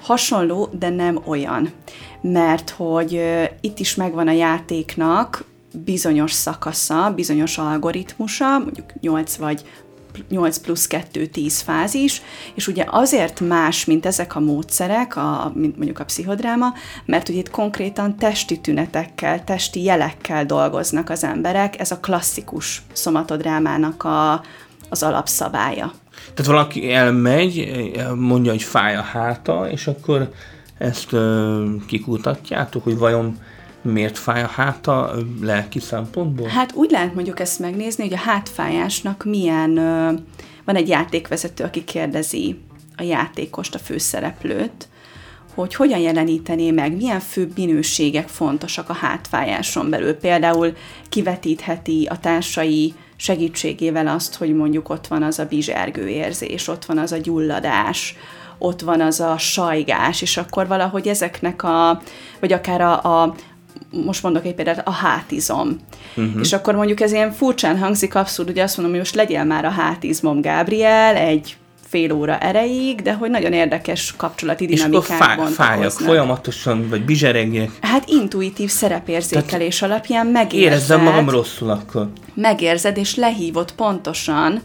hasonló, 0.00 0.68
de 0.72 0.88
nem 0.88 1.20
olyan. 1.24 1.72
Mert 2.20 2.70
hogy 2.70 3.22
itt 3.60 3.78
is 3.78 3.94
megvan 3.94 4.28
a 4.28 4.32
játéknak 4.32 5.44
bizonyos 5.84 6.32
szakasza, 6.32 7.12
bizonyos 7.14 7.58
algoritmusa, 7.58 8.58
mondjuk 8.58 8.92
8 9.00 9.36
vagy 9.36 9.64
8 10.28 10.58
plusz 10.58 10.86
2, 10.86 11.26
10 11.26 11.60
fázis, 11.60 12.22
és 12.54 12.66
ugye 12.66 12.84
azért 12.86 13.40
más, 13.40 13.84
mint 13.84 14.06
ezek 14.06 14.36
a 14.36 14.40
módszerek, 14.40 15.16
a, 15.16 15.52
mint 15.54 15.76
mondjuk 15.76 15.98
a 15.98 16.04
pszichodráma, 16.04 16.72
mert 17.04 17.28
ugye 17.28 17.38
itt 17.38 17.50
konkrétan 17.50 18.16
testi 18.16 18.60
tünetekkel, 18.60 19.44
testi 19.44 19.82
jelekkel 19.82 20.46
dolgoznak 20.46 21.10
az 21.10 21.24
emberek, 21.24 21.80
ez 21.80 21.90
a 21.90 22.00
klasszikus 22.00 22.82
szomatodrámának 22.92 24.04
a, 24.04 24.42
az 24.88 25.02
alapszabálya. 25.02 25.92
Tehát 26.34 26.50
valaki 26.50 26.92
elmegy, 26.92 27.70
mondja, 28.14 28.50
hogy 28.50 28.62
fáj 28.62 28.96
a 28.96 29.02
háta, 29.02 29.70
és 29.70 29.86
akkor 29.86 30.32
ezt 30.78 31.12
uh, 31.12 31.64
kikutatjátok, 31.86 32.84
hogy 32.84 32.98
vajon 32.98 33.38
miért 33.82 34.18
fáj 34.18 34.42
a 34.42 34.46
háta 34.46 35.14
lelki 35.40 35.78
szempontból? 35.78 36.48
Hát 36.48 36.72
úgy 36.74 36.90
lehet 36.90 37.14
mondjuk 37.14 37.40
ezt 37.40 37.58
megnézni, 37.58 38.02
hogy 38.02 38.12
a 38.12 38.30
hátfájásnak 38.30 39.24
milyen, 39.24 39.74
van 40.64 40.76
egy 40.76 40.88
játékvezető, 40.88 41.64
aki 41.64 41.84
kérdezi 41.84 42.58
a 42.96 43.02
játékost, 43.02 43.74
a 43.74 43.78
főszereplőt, 43.78 44.88
hogy 45.54 45.74
hogyan 45.74 45.98
jelenítené 45.98 46.70
meg, 46.70 46.96
milyen 46.96 47.20
főbb 47.20 47.56
minőségek 47.56 48.28
fontosak 48.28 48.88
a 48.88 48.92
hátfájáson 48.92 49.90
belül. 49.90 50.14
Például 50.14 50.72
kivetítheti 51.08 52.06
a 52.10 52.18
társai 52.18 52.94
segítségével 53.16 54.06
azt, 54.06 54.34
hogy 54.34 54.54
mondjuk 54.54 54.88
ott 54.88 55.06
van 55.06 55.22
az 55.22 55.38
a 55.38 55.46
bizsergő 55.46 56.08
érzés, 56.08 56.68
ott 56.68 56.84
van 56.84 56.98
az 56.98 57.12
a 57.12 57.16
gyulladás, 57.16 58.16
ott 58.58 58.80
van 58.80 59.00
az 59.00 59.20
a 59.20 59.38
sajgás, 59.38 60.22
és 60.22 60.36
akkor 60.36 60.66
valahogy 60.66 61.08
ezeknek 61.08 61.62
a, 61.62 62.02
vagy 62.40 62.52
akár 62.52 62.80
a, 62.80 63.22
a 63.22 63.34
most 63.90 64.22
mondok 64.22 64.44
egy 64.44 64.54
példát, 64.54 64.86
a 64.86 64.90
hátizom. 64.90 65.80
Uh-huh. 66.16 66.40
És 66.40 66.52
akkor 66.52 66.74
mondjuk 66.74 67.00
ez 67.00 67.12
ilyen 67.12 67.32
furcsán 67.32 67.78
hangzik, 67.78 68.14
abszurd, 68.14 68.48
hogy 68.48 68.58
azt 68.58 68.76
mondom, 68.76 68.94
hogy 68.94 69.04
most 69.04 69.14
legyél 69.14 69.44
már 69.44 69.64
a 69.64 69.70
hátizmom, 69.70 70.40
Gábriel, 70.40 71.16
egy 71.16 71.56
fél 71.88 72.12
óra 72.12 72.38
erejéig, 72.38 73.02
de 73.02 73.14
hogy 73.14 73.30
nagyon 73.30 73.52
érdekes 73.52 74.14
kapcsolati 74.16 74.66
dinamikák 74.66 75.04
És 75.04 75.26
akkor 75.26 75.48
fájak 75.48 75.90
folyamatosan, 75.90 76.88
vagy 76.88 77.04
bizseregjek. 77.04 77.70
Hát 77.80 78.08
intuitív 78.08 78.70
szerepérzékelés 78.70 79.78
Tehát 79.78 79.92
alapján 79.92 80.26
megérzed. 80.26 80.72
Érezzem 80.72 81.02
magam 81.02 81.30
rosszul 81.30 81.70
akkor. 81.70 82.08
Megérzed, 82.34 82.96
és 82.96 83.14
lehívod 83.14 83.72
pontosan 83.72 84.60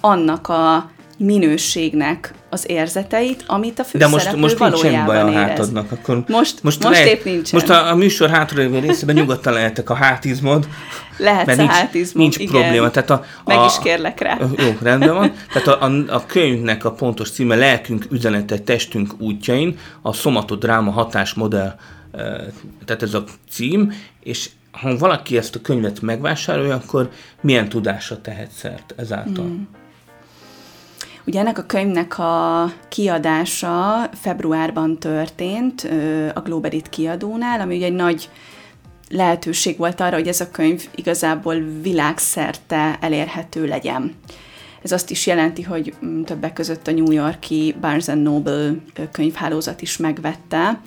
annak 0.00 0.48
a 0.48 0.90
minőségnek 1.18 2.34
az 2.50 2.64
érzeteit, 2.66 3.44
amit 3.46 3.78
a 3.78 3.84
De 3.92 4.06
most, 4.06 4.36
most 4.36 4.58
nincsen 4.58 5.04
baj 5.04 5.20
a 5.20 5.32
hátadnak, 5.32 5.92
akkor 5.92 6.14
most, 6.16 6.28
most, 6.28 6.62
most 6.62 6.82
lehet, 6.82 7.06
épp 7.06 7.24
nincsen. 7.24 7.60
Most 7.60 7.70
a, 7.70 7.90
a 7.90 7.94
műsor 7.94 8.30
hátralévő 8.30 8.78
részében 8.78 9.14
nyugodtan 9.14 9.52
lehetek 9.52 9.90
a 9.90 9.94
hátizmod. 9.94 10.68
Lehetsz 11.16 11.46
mert 11.46 11.58
a 11.58 11.62
nincs, 11.62 11.74
hátizmod, 11.74 12.22
nincs 12.22 12.38
igen. 12.38 12.60
probléma. 12.60 12.90
Tehát 12.90 13.10
a, 13.10 13.24
Meg 13.44 13.58
a, 13.58 13.64
is 13.64 13.78
kérlek 13.82 14.20
rá. 14.20 14.38
Jó, 14.56 14.76
rendben 14.82 15.14
van. 15.14 15.32
Tehát 15.52 15.68
a, 15.68 15.84
a, 15.84 16.14
a 16.14 16.26
könyvnek 16.26 16.84
a 16.84 16.92
pontos 16.92 17.30
címe 17.30 17.54
Lelkünk 17.54 18.06
üzenete 18.10 18.58
testünk 18.58 19.14
útjain, 19.18 19.78
a 20.02 20.12
szomatodráma 20.12 20.90
hatásmodell, 20.90 21.74
tehát 22.84 23.02
ez 23.02 23.14
a 23.14 23.24
cím, 23.50 23.92
és 24.22 24.50
ha 24.70 24.96
valaki 24.96 25.36
ezt 25.36 25.54
a 25.54 25.60
könyvet 25.60 26.00
megvásárolja, 26.00 26.74
akkor 26.74 27.10
milyen 27.40 27.68
tudásra 27.68 28.20
tehet 28.20 28.50
szert 28.50 28.94
ezáltal? 28.96 29.44
Hmm. 29.44 29.68
Ugye 31.26 31.40
ennek 31.40 31.58
a 31.58 31.66
könyvnek 31.66 32.18
a 32.18 32.72
kiadása 32.88 34.08
februárban 34.20 34.98
történt 34.98 35.88
a 36.34 36.40
Globerit 36.40 36.88
kiadónál, 36.88 37.60
ami 37.60 37.76
ugye 37.76 37.86
egy 37.86 37.94
nagy 37.94 38.30
lehetőség 39.08 39.78
volt 39.78 40.00
arra, 40.00 40.16
hogy 40.16 40.28
ez 40.28 40.40
a 40.40 40.50
könyv 40.50 40.88
igazából 40.94 41.56
világszerte 41.82 42.98
elérhető 43.00 43.66
legyen. 43.66 44.14
Ez 44.82 44.92
azt 44.92 45.10
is 45.10 45.26
jelenti, 45.26 45.62
hogy 45.62 45.94
mm, 46.04 46.22
többek 46.22 46.52
között 46.52 46.86
a 46.86 46.92
New 46.92 47.10
Yorki 47.10 47.74
Barnes 47.80 48.06
Noble 48.06 48.74
könyvhálózat 49.12 49.82
is 49.82 49.96
megvette, 49.96 50.80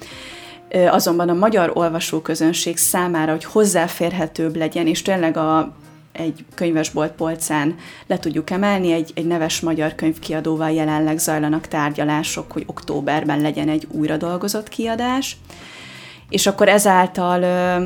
azonban 0.90 1.30
a 1.30 1.34
magyar 1.34 1.72
olvasóközönség 1.74 2.78
számára, 2.78 3.32
hogy 3.32 3.44
hozzáférhetőbb 3.44 4.56
legyen, 4.56 4.88
és 4.88 5.02
tényleg 5.02 5.38
a 5.38 5.76
egy 6.18 6.46
könyvesbolt 6.56 7.12
polcán 7.12 7.76
le 8.08 8.20
tudjuk 8.20 8.50
emelni. 8.50 8.92
Egy, 8.92 9.12
egy 9.16 9.26
neves 9.26 9.60
magyar 9.60 9.96
könyvkiadóval 9.96 10.72
jelenleg 10.72 11.18
zajlanak 11.18 11.68
tárgyalások, 11.68 12.52
hogy 12.52 12.64
októberben 12.68 13.42
legyen 13.42 13.70
egy 13.70 13.88
újra 13.92 14.18
dolgozott 14.18 14.70
kiadás. 14.70 15.38
És 16.30 16.48
akkor 16.48 16.70
ezáltal 16.70 17.44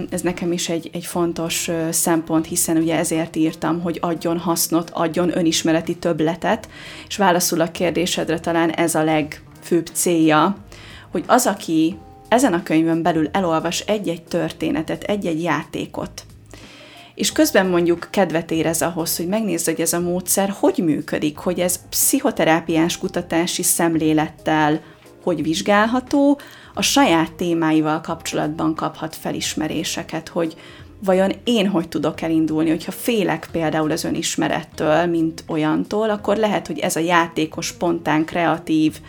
ez 0.09 0.21
nekem 0.21 0.51
is 0.51 0.69
egy, 0.69 0.89
egy 0.93 1.05
fontos 1.05 1.69
szempont, 1.89 2.47
hiszen 2.47 2.77
ugye 2.77 2.97
ezért 2.97 3.35
írtam, 3.35 3.81
hogy 3.81 3.97
adjon 4.01 4.37
hasznot, 4.37 4.89
adjon 4.89 5.37
önismereti 5.37 5.95
többletet, 5.95 6.69
és 7.07 7.17
válaszul 7.17 7.61
a 7.61 7.71
kérdésedre 7.71 8.39
talán 8.39 8.69
ez 8.69 8.95
a 8.95 9.03
legfőbb 9.03 9.85
célja, 9.93 10.57
hogy 11.11 11.23
az, 11.27 11.45
aki 11.45 11.97
ezen 12.27 12.53
a 12.53 12.63
könyvön 12.63 13.01
belül 13.01 13.29
elolvas 13.31 13.79
egy-egy 13.79 14.23
történetet, 14.23 15.03
egy-egy 15.03 15.41
játékot, 15.41 16.23
és 17.19 17.32
közben 17.32 17.65
mondjuk 17.65 18.08
kedvet 18.10 18.51
érez 18.51 18.82
ahhoz, 18.82 19.17
hogy 19.17 19.27
megnézze, 19.27 19.71
hogy 19.71 19.82
ez 19.82 19.93
a 19.93 19.99
módszer 19.99 20.53
hogy 20.60 20.77
működik, 20.77 21.38
hogy 21.38 21.60
ez 21.60 21.79
pszichoterápiás 21.89 22.97
kutatási 22.97 23.63
szemlélettel 23.63 24.82
hogy 25.23 25.43
vizsgálható, 25.43 26.39
a 26.73 26.82
saját 26.82 27.34
témáival 27.34 28.01
kapcsolatban 28.01 28.75
kaphat 28.75 29.15
felismeréseket, 29.15 30.27
hogy 30.27 30.55
vajon 31.03 31.32
én 31.43 31.67
hogy 31.67 31.89
tudok 31.89 32.21
elindulni, 32.21 32.69
hogyha 32.69 32.91
félek 32.91 33.49
például 33.51 33.91
az 33.91 34.03
önismerettől, 34.03 35.05
mint 35.05 35.43
olyantól, 35.47 36.10
akkor 36.10 36.38
lehet, 36.38 36.67
hogy 36.67 36.79
ez 36.79 36.95
a 36.95 36.99
játékos, 36.99 37.65
spontán, 37.65 38.25
kreatív, 38.25 38.99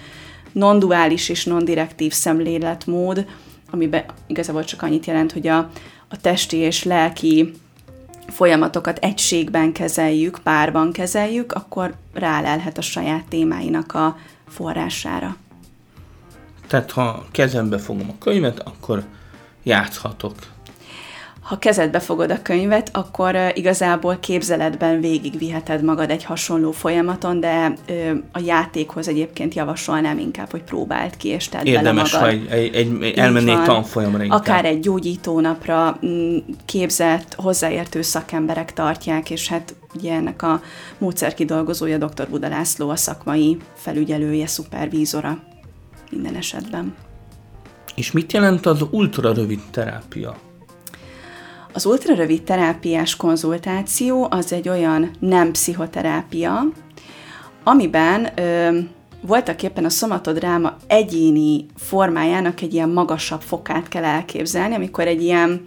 non-duális 0.52 1.28
és 1.28 1.44
non-direktív 1.44 2.12
szemléletmód, 2.12 3.26
amiben 3.70 4.04
igazából 4.26 4.64
csak 4.64 4.82
annyit 4.82 5.06
jelent, 5.06 5.32
hogy 5.32 5.46
a, 5.46 5.58
a 6.08 6.20
testi 6.20 6.56
és 6.56 6.84
lelki 6.84 7.52
folyamatokat 8.30 8.98
egységben 8.98 9.72
kezeljük, 9.72 10.38
párban 10.42 10.92
kezeljük, 10.92 11.52
akkor 11.52 11.94
rálelhet 12.14 12.78
a 12.78 12.82
saját 12.82 13.24
témáinak 13.28 13.94
a 13.94 14.16
forrására. 14.48 15.36
Tehát 16.66 16.90
ha 16.90 17.24
kezembe 17.30 17.78
fogom 17.78 18.08
a 18.08 18.18
könyvet, 18.24 18.60
akkor 18.60 19.04
játszhatok 19.62 20.34
ha 21.50 21.58
kezedbe 21.58 22.00
fogod 22.00 22.30
a 22.30 22.42
könyvet, 22.42 22.90
akkor 22.92 23.36
igazából 23.54 24.16
képzeletben 24.20 25.00
végigviheted 25.00 25.82
magad 25.82 26.10
egy 26.10 26.24
hasonló 26.24 26.70
folyamaton, 26.70 27.40
de 27.40 27.72
a 28.32 28.40
játékhoz 28.44 29.08
egyébként 29.08 29.54
javasolnám 29.54 30.18
inkább, 30.18 30.50
hogy 30.50 30.62
próbáld 30.62 31.16
ki, 31.16 31.28
és 31.28 31.48
tedd 31.48 31.66
Érdemes, 31.66 32.12
bele 32.12 32.24
magad. 32.24 32.48
ha 32.48 32.54
egy, 32.54 32.74
egy, 32.74 33.02
egy 33.02 33.18
elmennék 33.18 33.62
tanfolyamra 33.62 34.22
inkább. 34.22 34.40
Akár 34.40 34.64
egy 34.64 34.80
gyógyítónapra 34.80 35.98
mm, 36.06 36.36
képzett, 36.64 37.34
hozzáértő 37.34 38.02
szakemberek 38.02 38.72
tartják, 38.72 39.30
és 39.30 39.48
hát 39.48 39.74
ugye 39.94 40.14
ennek 40.14 40.42
a 40.42 40.62
módszer 40.98 41.34
kidolgozója 41.34 41.98
dr. 41.98 42.28
Buda 42.28 42.48
László, 42.48 42.88
a 42.88 42.96
szakmai 42.96 43.56
felügyelője, 43.74 44.46
szupervízora 44.46 45.38
minden 46.10 46.34
esetben. 46.34 46.94
És 47.94 48.12
mit 48.12 48.32
jelent 48.32 48.66
az 48.66 48.84
ultra 48.90 49.32
rövid 49.32 49.60
terápia? 49.70 50.48
Az 51.72 51.86
ultrarövid 51.86 52.42
terápiás 52.42 53.16
konzultáció 53.16 54.26
az 54.30 54.52
egy 54.52 54.68
olyan 54.68 55.10
nem 55.18 55.50
pszichoterápia, 55.50 56.66
amiben 57.64 58.28
ö, 58.34 58.78
voltak 59.20 59.62
éppen 59.62 59.84
a 59.84 59.88
szomatodráma 59.88 60.76
egyéni 60.86 61.66
formájának 61.76 62.60
egy 62.60 62.74
ilyen 62.74 62.88
magasabb 62.88 63.40
fokát 63.40 63.88
kell 63.88 64.04
elképzelni, 64.04 64.74
amikor 64.74 65.06
egy 65.06 65.22
ilyen, 65.22 65.66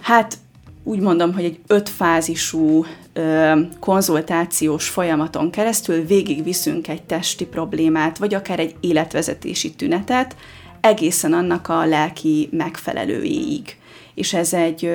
hát 0.00 0.38
úgy 0.84 1.00
mondom, 1.00 1.34
hogy 1.34 1.44
egy 1.44 1.58
ötfázisú 1.66 2.84
ö, 3.12 3.60
konzultációs 3.80 4.88
folyamaton 4.88 5.50
keresztül 5.50 6.04
végigviszünk 6.04 6.88
egy 6.88 7.02
testi 7.02 7.46
problémát, 7.46 8.18
vagy 8.18 8.34
akár 8.34 8.58
egy 8.58 8.74
életvezetési 8.80 9.74
tünetet, 9.74 10.36
egészen 10.80 11.32
annak 11.32 11.68
a 11.68 11.84
lelki 11.84 12.48
megfelelőjéig. 12.52 13.76
És 14.16 14.34
ez 14.34 14.52
egy, 14.52 14.90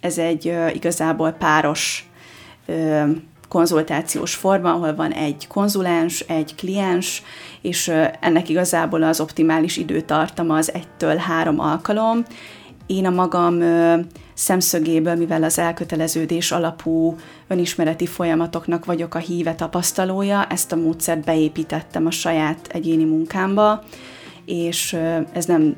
ez 0.00 0.18
egy 0.18 0.56
igazából 0.72 1.30
páros 1.30 2.08
konzultációs 3.48 4.34
forma, 4.34 4.72
ahol 4.72 4.94
van 4.94 5.12
egy 5.12 5.46
konzulens, 5.46 6.20
egy 6.20 6.54
kliens, 6.54 7.22
és 7.62 7.92
ennek 8.20 8.48
igazából 8.48 9.02
az 9.02 9.20
optimális 9.20 9.76
időtartama 9.76 10.56
az 10.56 10.72
egytől 10.72 11.16
három 11.16 11.60
alkalom. 11.60 12.22
Én 12.86 13.06
a 13.06 13.10
magam 13.10 13.62
szemszögéből, 14.34 15.14
mivel 15.14 15.42
az 15.42 15.58
elköteleződés 15.58 16.52
alapú 16.52 17.16
önismereti 17.48 18.06
folyamatoknak 18.06 18.84
vagyok 18.84 19.14
a 19.14 19.18
híve 19.18 19.54
tapasztalója, 19.54 20.46
ezt 20.46 20.72
a 20.72 20.76
módszert 20.76 21.24
beépítettem 21.24 22.06
a 22.06 22.10
saját 22.10 22.68
egyéni 22.72 23.04
munkámba, 23.04 23.82
és 24.44 24.96
ez 25.32 25.44
nem 25.44 25.74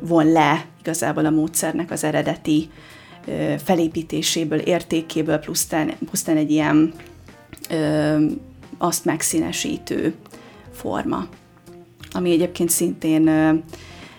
von 0.00 0.32
le 0.32 0.64
igazából 0.84 1.26
a 1.26 1.30
módszernek 1.30 1.90
az 1.90 2.04
eredeti 2.04 2.70
felépítéséből, 3.64 4.58
értékéből, 4.58 5.38
pusztán, 5.38 5.92
pusztán 6.10 6.36
egy 6.36 6.50
ilyen 6.50 6.92
azt 8.78 9.04
megszínesítő 9.04 10.14
forma, 10.72 11.26
ami 12.12 12.30
egyébként 12.30 12.70
szintén 12.70 13.28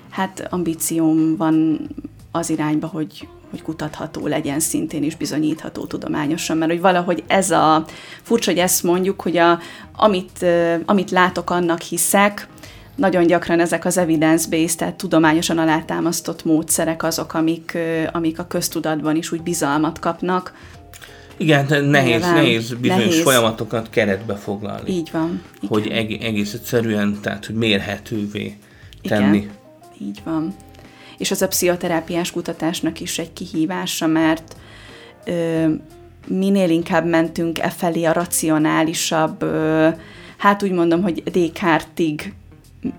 hát 0.10 0.48
ambícióm 0.50 1.36
van 1.38 1.88
az 2.32 2.50
irányba, 2.50 2.88
hogy, 2.88 3.28
hogy 3.50 3.62
kutatható 3.62 4.28
legyen, 4.28 4.60
szintén 4.60 5.04
is 5.04 5.16
bizonyítható 5.16 5.86
tudományosan, 5.86 6.58
mert 6.58 6.72
hogy 6.72 6.82
valahogy 6.82 7.24
ez 7.28 7.52
a, 7.52 7.86
furcsa, 8.22 8.52
hogy 8.52 8.60
ezt 8.60 8.84
mondjuk, 8.84 9.22
hogy 9.22 9.38
a, 9.38 9.60
amit, 9.96 10.46
amit 10.86 11.12
látok, 11.12 11.50
annak 11.50 11.82
hiszek, 11.82 12.48
nagyon 12.96 13.28
gyakran 13.28 13.60
ezek 13.60 13.86
az 13.86 13.98
evidence-based, 13.98 14.78
tehát 14.78 14.96
tudományosan 14.96 15.58
alátámasztott 15.58 16.46
módszerek 16.46 17.04
azok, 17.04 17.34
amik, 17.34 17.78
amik 18.12 18.40
a 18.40 18.48
köztudatban 18.48 19.16
is 19.16 19.32
úgy 19.32 19.42
bizalmat 19.42 20.00
kapnak. 20.00 20.54
Igen, 21.38 21.66
nehéz, 21.86 22.10
Nyilván, 22.12 22.34
nehéz 22.34 22.74
bizonyos 22.74 23.06
nehéz. 23.06 23.22
folyamatokat 23.22 23.90
keretbe 23.90 24.36
foglalni. 24.36 24.92
Így 24.92 25.10
van. 25.12 25.42
Hogy 25.68 25.88
eg- 25.88 26.24
egész 26.24 26.54
egyszerűen, 26.54 27.18
tehát 27.22 27.46
hogy 27.46 27.56
mérhetővé 27.56 28.58
tenni. 29.02 29.38
Igen, 29.38 29.50
így 30.02 30.22
van. 30.24 30.56
És 31.18 31.32
az 31.32 31.42
a 31.42 31.48
pszichoterápiás 31.48 32.32
kutatásnak 32.32 33.00
is 33.00 33.20
egy 33.20 33.34
kihívása, 33.34 34.08
mert 34.08 34.56
ö, 35.26 35.66
minél 36.28 36.70
inkább 36.70 37.06
mentünk 37.06 37.60
e 37.60 37.70
felé 37.70 38.04
a 38.04 38.14
racionálisabb, 38.14 39.42
ö, 39.42 39.88
hát 40.38 40.64
úgy 40.64 40.72
mondom, 40.72 41.02
hogy 41.02 41.24
Descartes-ig 41.24 42.34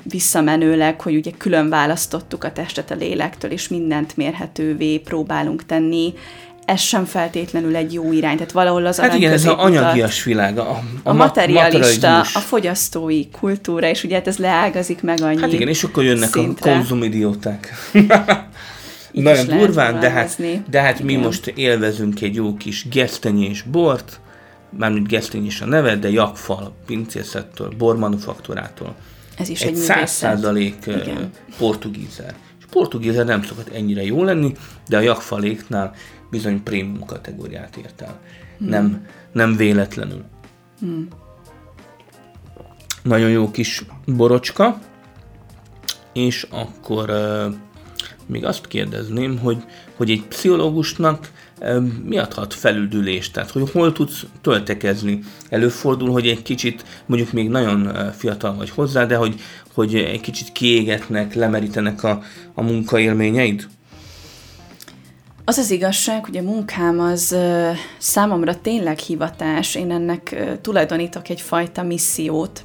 visszamenőleg, 0.02 1.00
hogy 1.00 1.16
ugye 1.16 1.30
külön 1.38 1.68
választottuk 1.68 2.44
a 2.44 2.52
testet 2.52 2.90
a 2.90 2.94
lélektől, 2.94 3.50
és 3.50 3.68
mindent 3.68 4.16
mérhetővé 4.16 4.98
próbálunk 4.98 5.66
tenni, 5.66 6.14
ez 6.64 6.80
sem 6.80 7.04
feltétlenül 7.04 7.76
egy 7.76 7.92
jó 7.92 8.12
irány. 8.12 8.36
Tehát 8.36 8.52
valahol 8.52 8.86
az 8.86 8.98
Hát 8.98 9.14
igen, 9.14 9.32
ez 9.32 9.44
az 9.44 9.54
anyagias 9.58 10.24
világ. 10.24 10.58
A, 10.58 10.70
a, 10.70 10.80
a 11.02 11.12
materialista, 11.12 12.20
a 12.20 12.24
fogyasztói 12.24 13.30
kultúra, 13.30 13.88
és 13.88 14.04
ugye 14.04 14.14
hát 14.14 14.26
ez 14.26 14.36
leágazik 14.36 15.02
meg 15.02 15.20
annyi 15.20 15.40
Hát 15.40 15.52
igen, 15.52 15.68
és 15.68 15.84
akkor 15.84 16.04
jönnek 16.04 16.28
szintre. 16.28 16.70
a 16.70 16.74
konzumidióták. 16.74 17.74
Nagyon 19.12 19.58
durván, 19.58 20.00
de 20.00 20.10
hát, 20.10 20.40
de 20.70 20.80
hát 20.80 21.02
mi 21.02 21.16
most 21.16 21.46
élvezünk 21.46 22.20
egy 22.20 22.34
jó 22.34 22.54
kis 22.54 22.88
gesztenyés 22.88 23.62
bort, 23.62 24.20
mármint 24.78 25.08
gesztenyés 25.08 25.60
a 25.60 25.66
neve, 25.66 25.96
de 25.96 26.10
jakfal 26.10 26.74
pincészettől, 26.86 27.72
bormanufaktúrától. 27.78 28.94
Ez 29.36 29.48
is 29.48 29.62
egy, 29.62 29.68
egy 29.68 29.76
száz 29.76 30.10
százalék 30.10 30.90
portugízer. 31.58 32.34
És 32.58 32.64
portugízer 32.70 33.24
nem 33.24 33.42
szokott 33.42 33.68
ennyire 33.68 34.04
jó 34.04 34.24
lenni, 34.24 34.52
de 34.88 34.96
a 34.96 35.00
jakfaléknál 35.00 35.94
bizony 36.30 36.62
prémium 36.62 37.04
kategóriát 37.04 37.76
ért 37.76 38.00
el. 38.00 38.20
Hmm. 38.58 38.68
Nem, 38.68 39.06
nem 39.32 39.56
véletlenül. 39.56 40.24
Hmm. 40.80 41.08
Nagyon 43.02 43.30
jó 43.30 43.50
kis 43.50 43.84
borocska, 44.06 44.78
és 46.12 46.46
akkor 46.50 47.10
uh, 47.10 47.54
még 48.26 48.44
azt 48.44 48.66
kérdezném, 48.66 49.38
hogy, 49.38 49.64
hogy 49.96 50.10
egy 50.10 50.22
pszichológusnak 50.22 51.30
mi 52.04 52.18
adhat 52.18 52.54
felüldülést, 52.54 53.32
tehát 53.32 53.50
hogy 53.50 53.70
hol 53.70 53.92
tudsz 53.92 54.24
töltekezni. 54.40 55.20
Előfordul, 55.48 56.10
hogy 56.10 56.26
egy 56.26 56.42
kicsit, 56.42 56.84
mondjuk 57.06 57.32
még 57.32 57.48
nagyon 57.48 58.12
fiatal 58.12 58.54
vagy 58.56 58.70
hozzá, 58.70 59.04
de 59.04 59.16
hogy, 59.16 59.40
hogy 59.74 59.94
egy 59.94 60.20
kicsit 60.20 60.52
kiégetnek, 60.52 61.34
lemerítenek 61.34 62.02
a, 62.02 62.22
a 62.54 62.62
munkaélményeid? 62.62 63.68
Az 65.44 65.58
az 65.58 65.70
igazság, 65.70 66.24
hogy 66.24 66.36
a 66.36 66.42
munkám 66.42 67.00
az 67.00 67.36
számomra 67.98 68.60
tényleg 68.60 68.98
hivatás. 68.98 69.74
Én 69.74 69.90
ennek 69.90 70.36
tulajdonítok 70.60 71.28
egyfajta 71.28 71.82
missziót, 71.82 72.64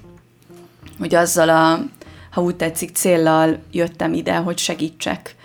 hogy 0.99 1.15
azzal 1.15 1.49
a, 1.49 1.85
ha 2.31 2.41
úgy 2.41 2.55
tetszik, 2.55 2.95
céllal 2.95 3.57
jöttem 3.71 4.13
ide, 4.13 4.35
hogy 4.35 4.57
segítsek. 4.57 5.35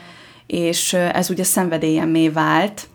És 0.46 0.92
ez 0.92 1.30
ugye 1.30 1.44
szenvedélyemmé 1.44 2.28
vált, 2.28 2.88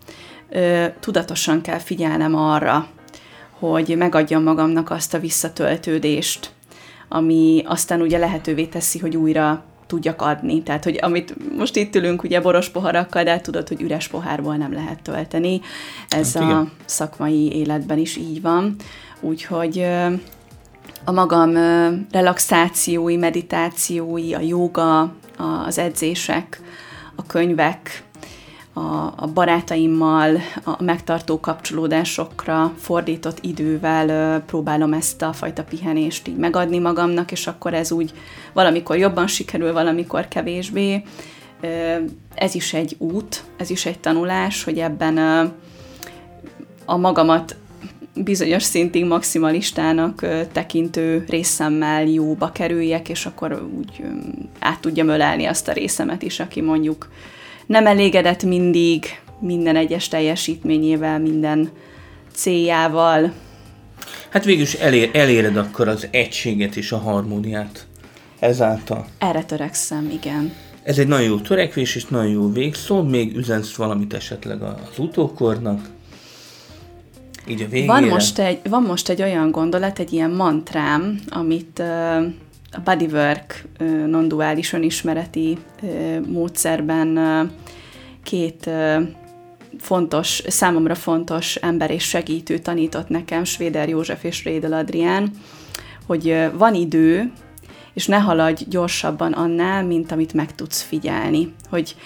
tudatosan 1.00 1.60
kell 1.60 1.78
figyelnem 1.78 2.34
arra, 2.34 2.86
hogy 3.58 3.94
megadjam 3.96 4.42
magamnak 4.42 4.90
azt 4.90 5.14
a 5.14 5.18
visszatöltődést, 5.18 6.50
ami 7.08 7.62
aztán 7.66 8.00
ugye 8.00 8.18
lehetővé 8.18 8.64
teszi, 8.64 8.98
hogy 8.98 9.16
újra 9.16 9.64
tudjak 9.86 10.22
adni. 10.22 10.62
Tehát, 10.62 10.84
hogy 10.84 10.98
amit 11.02 11.56
most 11.56 11.76
itt 11.76 11.94
ülünk 11.94 12.22
ugye 12.22 12.40
boros 12.40 12.68
poharakkal, 12.68 13.22
de 13.22 13.30
hát 13.30 13.42
tudod, 13.42 13.68
hogy 13.68 13.80
üres 13.80 14.08
pohárból 14.08 14.56
nem 14.56 14.72
lehet 14.72 15.02
tölteni. 15.02 15.60
Ez 16.08 16.34
hát, 16.34 16.52
a 16.52 16.68
szakmai 16.84 17.52
életben 17.52 17.98
is 17.98 18.16
így 18.16 18.40
van. 18.42 18.76
Úgyhogy 19.20 19.86
a 21.04 21.12
magam 21.12 21.54
relaxációi, 22.10 23.16
meditációi, 23.16 24.34
a 24.34 24.40
joga, 24.40 25.14
az 25.66 25.78
edzések, 25.78 26.60
a 27.16 27.26
könyvek, 27.26 28.02
a, 28.72 29.12
a 29.16 29.30
barátaimmal, 29.34 30.38
a 30.64 30.82
megtartó 30.82 31.40
kapcsolódásokra 31.40 32.72
fordított 32.78 33.38
idővel 33.40 34.40
próbálom 34.40 34.92
ezt 34.92 35.22
a 35.22 35.32
fajta 35.32 35.64
pihenést 35.64 36.28
így 36.28 36.36
megadni 36.36 36.78
magamnak, 36.78 37.32
és 37.32 37.46
akkor 37.46 37.74
ez 37.74 37.92
úgy 37.92 38.12
valamikor 38.52 38.96
jobban 38.96 39.26
sikerül, 39.26 39.72
valamikor 39.72 40.28
kevésbé. 40.28 41.02
Ez 42.34 42.54
is 42.54 42.74
egy 42.74 42.96
út, 42.98 43.44
ez 43.56 43.70
is 43.70 43.86
egy 43.86 43.98
tanulás, 43.98 44.64
hogy 44.64 44.78
ebben 44.78 45.18
a 46.84 46.96
magamat 46.96 47.56
bizonyos 48.14 48.62
szintig 48.62 49.04
maximalistának 49.04 50.26
tekintő 50.52 51.24
részemmel 51.28 52.04
jóba 52.04 52.52
kerüljek, 52.52 53.08
és 53.08 53.26
akkor 53.26 53.68
úgy 53.76 54.02
át 54.58 54.80
tudjam 54.80 55.08
ölelni 55.08 55.44
azt 55.44 55.68
a 55.68 55.72
részemet 55.72 56.22
is, 56.22 56.40
aki 56.40 56.60
mondjuk 56.60 57.08
nem 57.66 57.86
elégedett 57.86 58.42
mindig 58.42 59.04
minden 59.38 59.76
egyes 59.76 60.08
teljesítményével, 60.08 61.18
minden 61.18 61.70
céljával. 62.34 63.32
Hát 64.28 64.44
végül 64.44 64.62
is 64.62 64.74
elér, 64.74 65.10
eléred 65.12 65.56
akkor 65.56 65.88
az 65.88 66.08
egységet 66.10 66.76
és 66.76 66.92
a 66.92 66.98
harmóniát 66.98 67.86
ezáltal. 68.38 69.06
Erre 69.18 69.44
törekszem, 69.44 70.10
igen. 70.12 70.52
Ez 70.82 70.98
egy 70.98 71.06
nagyon 71.06 71.26
jó 71.26 71.36
törekvés 71.36 71.94
és 71.94 72.04
nagyon 72.04 72.30
jó 72.30 72.52
végszó. 72.52 73.02
Még 73.02 73.36
üzensz 73.36 73.74
valamit 73.74 74.14
esetleg 74.14 74.62
az 74.62 74.98
utókornak? 74.98 75.88
Így 77.46 77.62
a 77.62 77.68
végére. 77.68 77.92
Van 77.92 78.04
most 78.04 78.38
egy, 78.38 78.58
van 78.68 78.82
most 78.82 79.08
egy 79.08 79.22
olyan 79.22 79.50
gondolat, 79.50 79.98
egy 79.98 80.12
ilyen 80.12 80.30
mantrám, 80.30 81.20
amit 81.28 81.78
uh, 81.78 82.24
a 82.72 82.80
bodywork 82.84 83.64
non-duális 84.06 84.72
önismereti 84.72 85.58
módszerben 86.26 87.18
két 88.22 88.70
fontos, 89.78 90.42
számomra 90.46 90.94
fontos 90.94 91.56
ember 91.56 91.90
és 91.90 92.02
segítő 92.02 92.58
tanított 92.58 93.08
nekem, 93.08 93.44
Svéder 93.44 93.88
József 93.88 94.24
és 94.24 94.44
Rédel 94.44 94.72
Adrián, 94.72 95.30
hogy 96.06 96.50
van 96.58 96.74
idő, 96.74 97.32
és 97.94 98.06
ne 98.06 98.18
haladj 98.18 98.64
gyorsabban 98.68 99.32
annál, 99.32 99.84
mint 99.84 100.12
amit 100.12 100.32
meg 100.32 100.54
tudsz 100.54 100.82
figyelni. 100.82 101.54
Hogy 101.70 101.96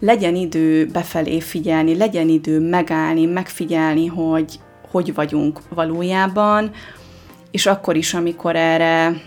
legyen 0.00 0.34
idő 0.34 0.86
befelé 0.86 1.40
figyelni, 1.40 1.96
legyen 1.96 2.28
idő 2.28 2.60
megállni, 2.60 3.24
megfigyelni, 3.24 4.06
hogy 4.06 4.60
hogy 4.90 5.14
vagyunk 5.14 5.60
valójában, 5.68 6.70
és 7.50 7.66
akkor 7.66 7.96
is, 7.96 8.14
amikor 8.14 8.56
erre 8.56 9.22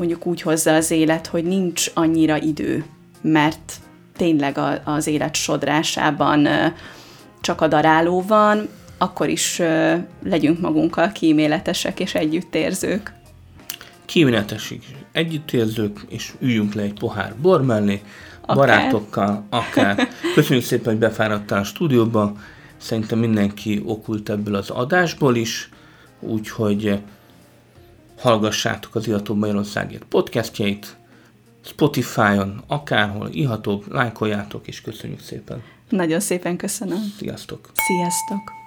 mondjuk 0.00 0.26
úgy 0.26 0.42
hozza 0.42 0.74
az 0.74 0.90
élet, 0.90 1.26
hogy 1.26 1.44
nincs 1.44 1.90
annyira 1.94 2.36
idő, 2.36 2.84
mert 3.20 3.72
tényleg 4.16 4.58
a, 4.58 4.80
az 4.84 5.06
élet 5.06 5.34
sodrásában 5.34 6.48
csak 7.40 7.60
a 7.60 7.68
daráló 7.68 8.22
van, 8.26 8.68
akkor 8.98 9.28
is 9.28 9.62
legyünk 10.24 10.60
magunkkal 10.60 11.12
kíméletesek 11.12 12.00
és 12.00 12.14
együttérzők. 12.14 13.12
kíméletesig 14.04 14.82
együttérzők, 15.12 16.00
és 16.08 16.32
üljünk 16.38 16.74
le 16.74 16.82
egy 16.82 16.98
pohár 16.98 17.34
bor 17.42 17.62
mellé, 17.62 18.02
Akár. 18.40 18.56
barátokkal, 18.56 19.44
akár. 19.50 20.08
Köszönjük 20.34 20.64
szépen, 20.64 20.92
hogy 20.92 20.98
befáradtál 20.98 21.60
a 21.60 21.64
stúdióba. 21.64 22.36
Szerintem 22.76 23.18
mindenki 23.18 23.82
okult 23.84 24.30
ebből 24.30 24.54
az 24.54 24.70
adásból 24.70 25.36
is, 25.36 25.68
úgyhogy 26.20 27.00
hallgassátok 28.20 28.94
az 28.94 29.06
Iható 29.06 29.34
Magyarországért 29.34 30.04
podcastjait, 30.04 30.96
Spotify-on, 31.64 32.62
akárhol, 32.66 33.28
ihatóbb, 33.30 33.92
lájkoljátok, 33.92 34.66
és 34.66 34.80
köszönjük 34.80 35.20
szépen. 35.20 35.62
Nagyon 35.88 36.20
szépen 36.20 36.56
köszönöm. 36.56 37.14
Sziasztok! 37.18 37.70
Sziasztok! 37.74 38.59